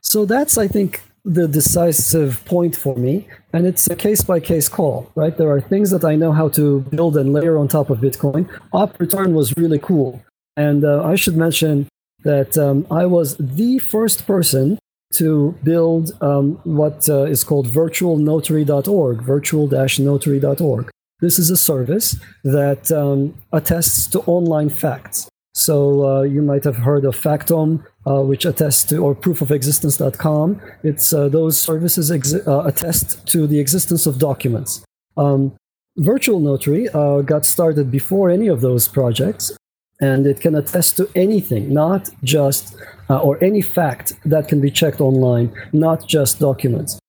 So 0.02 0.26
that's, 0.26 0.58
I 0.58 0.67
think, 0.67 1.02
the 1.23 1.47
decisive 1.47 2.43
point 2.45 2.75
for 2.75 2.95
me, 2.95 3.27
and 3.53 3.65
it's 3.65 3.88
a 3.89 3.95
case 3.95 4.23
by 4.23 4.39
case 4.39 4.67
call. 4.67 5.12
Right? 5.15 5.36
There 5.38 5.51
are 5.51 5.62
things 5.62 5.91
that 5.91 6.03
I 6.03 6.15
know 6.15 6.31
how 6.31 6.49
to 6.49 6.81
build 6.81 7.17
and 7.17 7.34
layer 7.34 7.57
on 7.57 7.67
top 7.67 7.89
of 7.89 7.99
Bitcoin. 7.99 8.49
Op 8.73 8.99
return 8.99 9.34
was 9.34 9.55
really 9.57 9.79
cool, 9.79 10.23
and 10.57 10.84
uh, 10.84 11.03
I 11.03 11.15
should 11.15 11.38
mention 11.38 11.88
that 12.23 12.57
um, 12.57 12.86
I 12.91 13.05
was 13.05 13.36
the 13.38 13.79
first 13.79 14.27
person 14.27 14.77
to 15.13 15.57
build 15.63 16.12
um, 16.21 16.60
what 16.63 17.10
uh, 17.10 17.23
is 17.23 17.43
called 17.43 17.67
virtualnotary.org, 17.67 19.21
virtual-notary.org. 19.21 20.89
This 21.19 21.38
is 21.38 21.49
a 21.51 21.57
service 21.57 22.15
that 22.43 22.91
um, 22.91 23.36
attests 23.51 24.07
to 24.07 24.19
online 24.21 24.69
facts. 24.69 25.29
So 25.53 26.05
uh, 26.07 26.21
you 26.21 26.41
might 26.41 26.63
have 26.63 26.77
heard 26.77 27.03
of 27.03 27.15
Factom, 27.15 27.83
uh, 28.07 28.21
which 28.21 28.45
attests 28.45 28.85
to, 28.85 28.97
or 28.97 29.13
proofofexistence.com. 29.13 30.61
It's 30.83 31.13
uh, 31.13 31.27
those 31.27 31.59
services 31.59 32.11
uh, 32.11 32.63
attest 32.65 33.27
to 33.27 33.47
the 33.47 33.59
existence 33.59 34.05
of 34.05 34.17
documents. 34.17 34.83
Um, 35.17 35.53
Virtual 35.97 36.39
Notary 36.39 36.87
uh, 36.89 37.21
got 37.21 37.45
started 37.45 37.91
before 37.91 38.29
any 38.29 38.47
of 38.47 38.61
those 38.61 38.87
projects, 38.87 39.51
and 39.99 40.25
it 40.25 40.39
can 40.39 40.55
attest 40.55 40.95
to 40.97 41.09
anything, 41.15 41.73
not 41.73 42.09
just 42.23 42.75
uh, 43.09 43.19
or 43.19 43.43
any 43.43 43.61
fact 43.61 44.13
that 44.23 44.47
can 44.47 44.61
be 44.61 44.71
checked 44.71 45.01
online, 45.01 45.53
not 45.73 46.07
just 46.07 46.39
documents. 46.39 47.00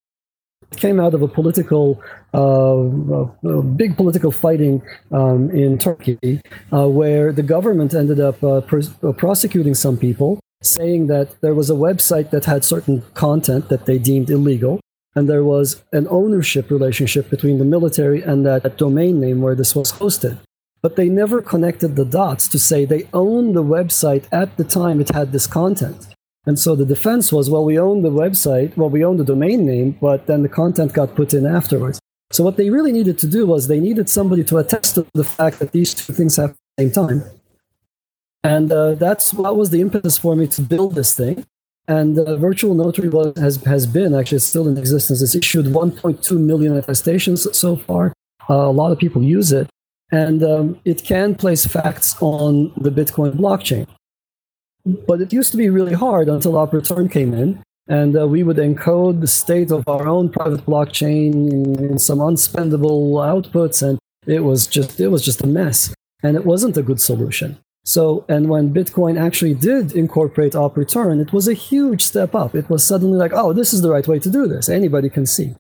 It 0.73 0.79
came 0.79 0.99
out 0.99 1.15
of 1.15 1.23
a 1.23 1.29
political, 1.29 2.01
uh, 2.33 3.63
big 3.77 3.97
political 3.97 4.33
fighting 4.33 4.83
um, 5.11 5.51
in 5.51 5.79
Turkey, 5.79 6.41
uh, 6.73 6.89
where 6.89 7.33
the 7.33 7.43
government 7.43 7.95
ended 7.95 8.21
up 8.21 8.43
uh, 8.43 8.59
uh, 8.59 9.13
prosecuting 9.13 9.75
some 9.75 9.97
people, 9.97 10.41
saying 10.63 11.09
that 11.09 11.41
there 11.43 11.55
was 11.55 11.69
a 11.69 11.75
website 11.75 12.31
that 12.31 12.47
had 12.47 12.65
certain 12.65 13.03
content 13.15 13.69
that 13.69 13.87
they 13.87 13.99
deemed 13.99 14.31
illegal, 14.31 14.81
and 15.15 15.29
there 15.29 15.45
was 15.45 15.83
an 15.93 16.07
ownership 16.09 16.71
relationship 16.71 17.29
between 17.29 17.59
the 17.59 17.65
military 17.65 18.23
and 18.23 18.47
that 18.47 18.79
domain 18.79 19.21
name 19.21 19.43
where 19.43 19.55
this 19.55 19.77
was 19.77 19.93
hosted 19.93 20.39
but 20.83 20.97
they 20.97 21.09
never 21.09 21.41
connected 21.41 21.95
the 21.95 22.05
dots 22.05 22.49
to 22.49 22.59
say 22.59 22.85
they 22.85 23.09
owned 23.15 23.55
the 23.55 23.63
website 23.63 24.25
at 24.33 24.57
the 24.57 24.65
time 24.65 25.01
it 25.01 25.15
had 25.15 25.31
this 25.31 25.47
content. 25.47 26.09
And 26.45 26.59
so 26.59 26.75
the 26.75 26.85
defense 26.85 27.33
was, 27.33 27.49
well, 27.49 27.65
we 27.65 27.79
own 27.79 28.03
the 28.03 28.11
website, 28.11 28.77
well, 28.77 28.91
we 28.91 29.05
own 29.05 29.17
the 29.17 29.25
domain 29.25 29.65
name, 29.65 29.97
but 30.01 30.27
then 30.27 30.43
the 30.43 30.49
content 30.49 30.93
got 30.93 31.15
put 31.15 31.35
in 31.35 31.47
afterwards. 31.47 32.01
So 32.33 32.43
what 32.43 32.57
they 32.57 32.71
really 32.71 32.93
needed 32.93 33.19
to 33.19 33.27
do 33.27 33.47
was 33.47 33.69
they 33.69 33.79
needed 33.79 34.09
somebody 34.09 34.43
to 34.45 34.59
attest 34.59 34.97
to 34.97 35.07
the 35.15 35.25
fact 35.25 35.59
that 35.61 35.73
these 35.73 35.95
two 35.95 36.13
things 36.13 36.37
happen 36.37 36.57
at 36.79 36.85
the 36.85 36.95
same 36.95 37.07
time. 37.07 37.25
And 38.43 38.73
uh, 38.73 38.95
that's 38.95 39.33
what 39.33 39.57
was 39.57 39.71
the 39.71 39.81
impetus 39.81 40.19
for 40.19 40.35
me 40.35 40.49
to 40.49 40.63
build 40.63 40.95
this 40.95 41.15
thing. 41.15 41.47
And 41.87 42.19
uh, 42.19 42.37
Virtual 42.37 42.75
Notary 42.75 43.09
was, 43.09 43.37
has, 43.39 43.57
has 43.65 43.87
been 43.87 44.15
actually 44.15 44.39
still 44.39 44.67
in 44.67 44.79
existence. 44.79 45.23
It's 45.23 45.35
issued 45.35 45.67
1.2 45.67 46.39
million 46.39 46.77
attestations 46.77 47.47
so 47.57 47.77
far. 47.77 48.13
Uh, 48.51 48.55
a 48.55 48.73
lot 48.73 48.91
of 48.91 48.99
people 48.99 49.23
use 49.23 49.53
it 49.53 49.69
and 50.11 50.43
um, 50.43 50.81
it 50.85 51.05
can 51.05 51.35
place 51.35 51.67
facts 51.67 52.15
on 52.21 52.73
the 52.77 52.91
Bitcoin 52.91 53.33
blockchain. 53.35 53.87
But 54.85 55.21
it 55.21 55.33
used 55.33 55.51
to 55.53 55.57
be 55.57 55.71
really 55.71 55.95
hard 55.95 56.29
until 56.29 56.57
Op 56.57 56.73
Return 56.73 57.09
came 57.09 57.35
in, 57.35 57.63
and 57.89 58.17
uh, 58.17 58.27
we 58.27 58.43
would 58.43 58.57
encode 58.57 59.21
the 59.21 59.27
state 59.27 59.71
of 59.71 59.87
our 59.87 60.07
own 60.09 60.29
private 60.29 60.67
blockchain 60.67 61.51
in, 61.53 61.85
in 61.85 61.99
some 61.99 62.19
unspendable 62.19 63.15
outputs, 63.33 63.87
and 63.87 63.99
it 64.27 64.41
was 64.41 64.67
just 64.67 64.99
it 64.99 65.09
was 65.09 65.25
just 65.25 65.43
a 65.43 65.47
mess, 65.47 65.95
and 66.23 66.37
it 66.37 66.45
wasn't 66.45 66.77
a 66.77 66.83
good 66.83 67.01
solution. 67.01 67.59
So, 67.85 68.25
and 68.29 68.49
when 68.49 68.73
Bitcoin 68.73 69.21
actually 69.21 69.55
did 69.55 69.93
incorporate 69.93 70.55
Op 70.55 70.77
Return, 70.77 71.21
it 71.21 71.33
was 71.33 71.49
a 71.49 71.53
huge 71.55 72.03
step 72.03 72.33
up. 72.35 72.55
It 72.55 72.71
was 72.71 72.87
suddenly 72.87 73.19
like, 73.19 73.33
oh, 73.35 73.53
this 73.53 73.73
is 73.73 73.83
the 73.83 73.91
right 73.91 74.07
way 74.07 74.21
to 74.21 74.31
do 74.31 74.47
this. 74.47 74.69
Anybody 74.69 75.11
can 75.11 75.27
see 75.27 75.57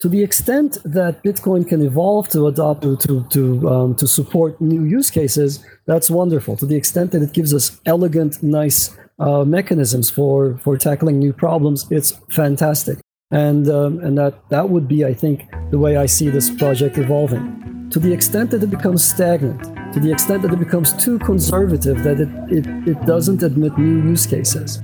to 0.00 0.08
the 0.08 0.22
extent 0.22 0.78
that 0.84 1.22
Bitcoin 1.22 1.68
can 1.68 1.82
evolve 1.82 2.28
to 2.30 2.46
adopt 2.46 2.82
to 2.82 2.96
to 2.96 3.24
to, 3.30 3.68
um, 3.68 3.94
to 3.96 4.06
support 4.08 4.60
new 4.60 4.84
use 4.84 5.10
cases, 5.10 5.64
that's 5.86 6.10
wonderful. 6.10 6.56
To 6.56 6.66
the 6.66 6.76
extent 6.76 7.12
that 7.12 7.22
it 7.22 7.32
gives 7.32 7.52
us 7.52 7.80
elegant, 7.84 8.42
nice 8.42 8.96
uh, 9.18 9.44
mechanisms 9.44 10.10
for 10.10 10.58
for 10.58 10.78
tackling 10.78 11.18
new 11.18 11.32
problems, 11.32 11.86
it's 11.90 12.12
fantastic. 12.30 12.98
And 13.30 13.68
um, 13.68 14.00
and 14.00 14.16
that 14.16 14.34
that 14.48 14.70
would 14.70 14.88
be, 14.88 15.04
I 15.04 15.12
think, 15.12 15.48
the 15.70 15.78
way 15.78 15.96
I 15.98 16.06
see 16.06 16.30
this 16.30 16.48
project 16.50 16.96
evolving. 16.96 17.44
To 17.90 17.98
the 17.98 18.12
extent 18.12 18.50
that 18.52 18.62
it 18.62 18.70
becomes 18.70 19.04
stagnant, 19.04 19.62
to 19.92 20.00
the 20.00 20.12
extent 20.12 20.42
that 20.42 20.52
it 20.52 20.60
becomes 20.60 20.92
too 21.04 21.18
conservative, 21.18 22.02
that 22.04 22.20
it, 22.20 22.30
it, 22.48 22.66
it 22.88 22.98
doesn't 23.04 23.42
admit 23.42 23.76
new 23.76 24.10
use 24.10 24.26
cases 24.26 24.80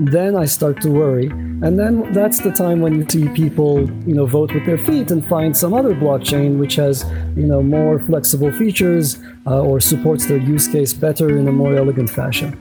then 0.00 0.36
I 0.36 0.44
start 0.44 0.80
to 0.82 0.90
worry. 0.90 1.26
And 1.26 1.78
then 1.78 2.12
that's 2.12 2.40
the 2.40 2.50
time 2.50 2.80
when 2.80 2.94
you 2.94 3.06
see 3.08 3.28
people, 3.28 3.88
you 4.06 4.14
know, 4.14 4.26
vote 4.26 4.52
with 4.52 4.66
their 4.66 4.78
feet 4.78 5.10
and 5.10 5.26
find 5.26 5.56
some 5.56 5.72
other 5.72 5.94
blockchain 5.94 6.58
which 6.58 6.76
has, 6.76 7.04
you 7.36 7.46
know, 7.46 7.62
more 7.62 8.00
flexible 8.00 8.52
features 8.52 9.18
uh, 9.46 9.62
or 9.62 9.80
supports 9.80 10.26
their 10.26 10.38
use 10.38 10.66
case 10.66 10.92
better 10.92 11.36
in 11.38 11.48
a 11.48 11.52
more 11.52 11.76
elegant 11.76 12.10
fashion. 12.10 12.60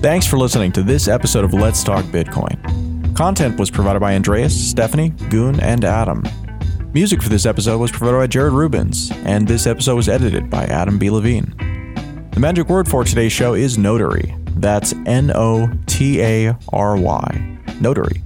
Thanks 0.00 0.26
for 0.26 0.38
listening 0.38 0.72
to 0.72 0.82
this 0.82 1.08
episode 1.08 1.44
of 1.44 1.52
Let's 1.52 1.82
Talk 1.82 2.04
Bitcoin. 2.06 3.16
Content 3.16 3.58
was 3.58 3.70
provided 3.70 4.00
by 4.00 4.14
Andreas, 4.14 4.54
Stephanie, 4.70 5.10
Gün, 5.28 5.60
and 5.60 5.84
Adam. 5.84 6.24
Music 6.94 7.20
for 7.20 7.28
this 7.28 7.46
episode 7.46 7.78
was 7.78 7.90
provided 7.90 8.18
by 8.18 8.26
Jared 8.26 8.52
Rubens, 8.52 9.10
and 9.24 9.46
this 9.46 9.66
episode 9.66 9.96
was 9.96 10.08
edited 10.08 10.48
by 10.48 10.64
Adam 10.66 10.98
B. 10.98 11.10
Levine. 11.10 11.77
The 12.38 12.42
magic 12.42 12.68
word 12.68 12.86
for 12.86 13.02
today's 13.02 13.32
show 13.32 13.54
is 13.54 13.78
notary. 13.78 14.32
That's 14.50 14.94
N 15.06 15.32
O 15.34 15.68
T 15.86 16.22
A 16.22 16.56
R 16.72 16.96
Y. 16.96 17.58
Notary. 17.80 18.22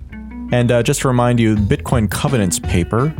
And 0.52 0.70
uh, 0.70 0.82
just 0.82 1.00
to 1.00 1.08
remind 1.08 1.40
you, 1.40 1.56
Bitcoin 1.56 2.10
Covenants 2.10 2.58
paper, 2.58 3.14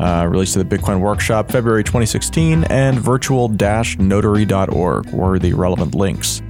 uh, 0.00 0.26
released 0.26 0.54
to 0.54 0.64
the 0.64 0.76
Bitcoin 0.76 1.00
Workshop 1.00 1.50
February 1.50 1.84
2016, 1.84 2.64
and 2.64 2.98
virtual 2.98 3.50
notary.org 3.50 5.10
were 5.10 5.38
the 5.38 5.52
relevant 5.52 5.94
links. 5.94 6.40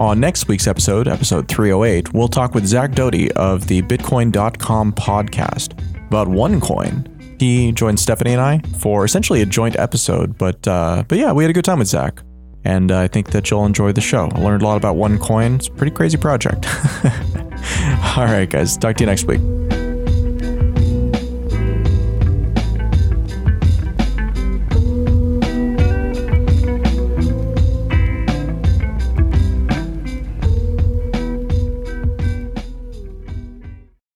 On 0.00 0.18
next 0.18 0.48
week's 0.48 0.66
episode, 0.66 1.06
episode 1.06 1.46
308, 1.46 2.12
we'll 2.12 2.26
talk 2.26 2.52
with 2.52 2.66
Zach 2.66 2.90
Doty 2.94 3.30
of 3.34 3.68
the 3.68 3.80
Bitcoin.com 3.82 4.92
podcast 4.94 5.80
about 6.08 6.26
OneCoin. 6.26 7.40
He 7.40 7.70
joined 7.70 8.00
Stephanie 8.00 8.32
and 8.32 8.40
I 8.40 8.58
for 8.80 9.04
essentially 9.04 9.40
a 9.42 9.46
joint 9.46 9.78
episode, 9.78 10.36
but 10.36 10.66
uh, 10.66 11.04
but 11.06 11.16
yeah, 11.16 11.30
we 11.30 11.44
had 11.44 11.50
a 11.50 11.54
good 11.54 11.64
time 11.64 11.78
with 11.78 11.86
Zach 11.86 12.24
and 12.64 12.90
I 12.92 13.08
think 13.08 13.30
that 13.30 13.50
you'll 13.50 13.66
enjoy 13.66 13.92
the 13.92 14.00
show. 14.00 14.28
I 14.32 14.40
learned 14.40 14.62
a 14.62 14.66
lot 14.66 14.76
about 14.76 14.96
OneCoin. 14.96 15.56
It's 15.56 15.68
a 15.68 15.72
pretty 15.72 15.94
crazy 15.94 16.16
project. 16.16 16.66
All 18.16 18.24
right, 18.24 18.48
guys. 18.48 18.76
Talk 18.76 18.96
to 18.96 19.02
you 19.02 19.06
next 19.06 19.24
week. 19.24 19.40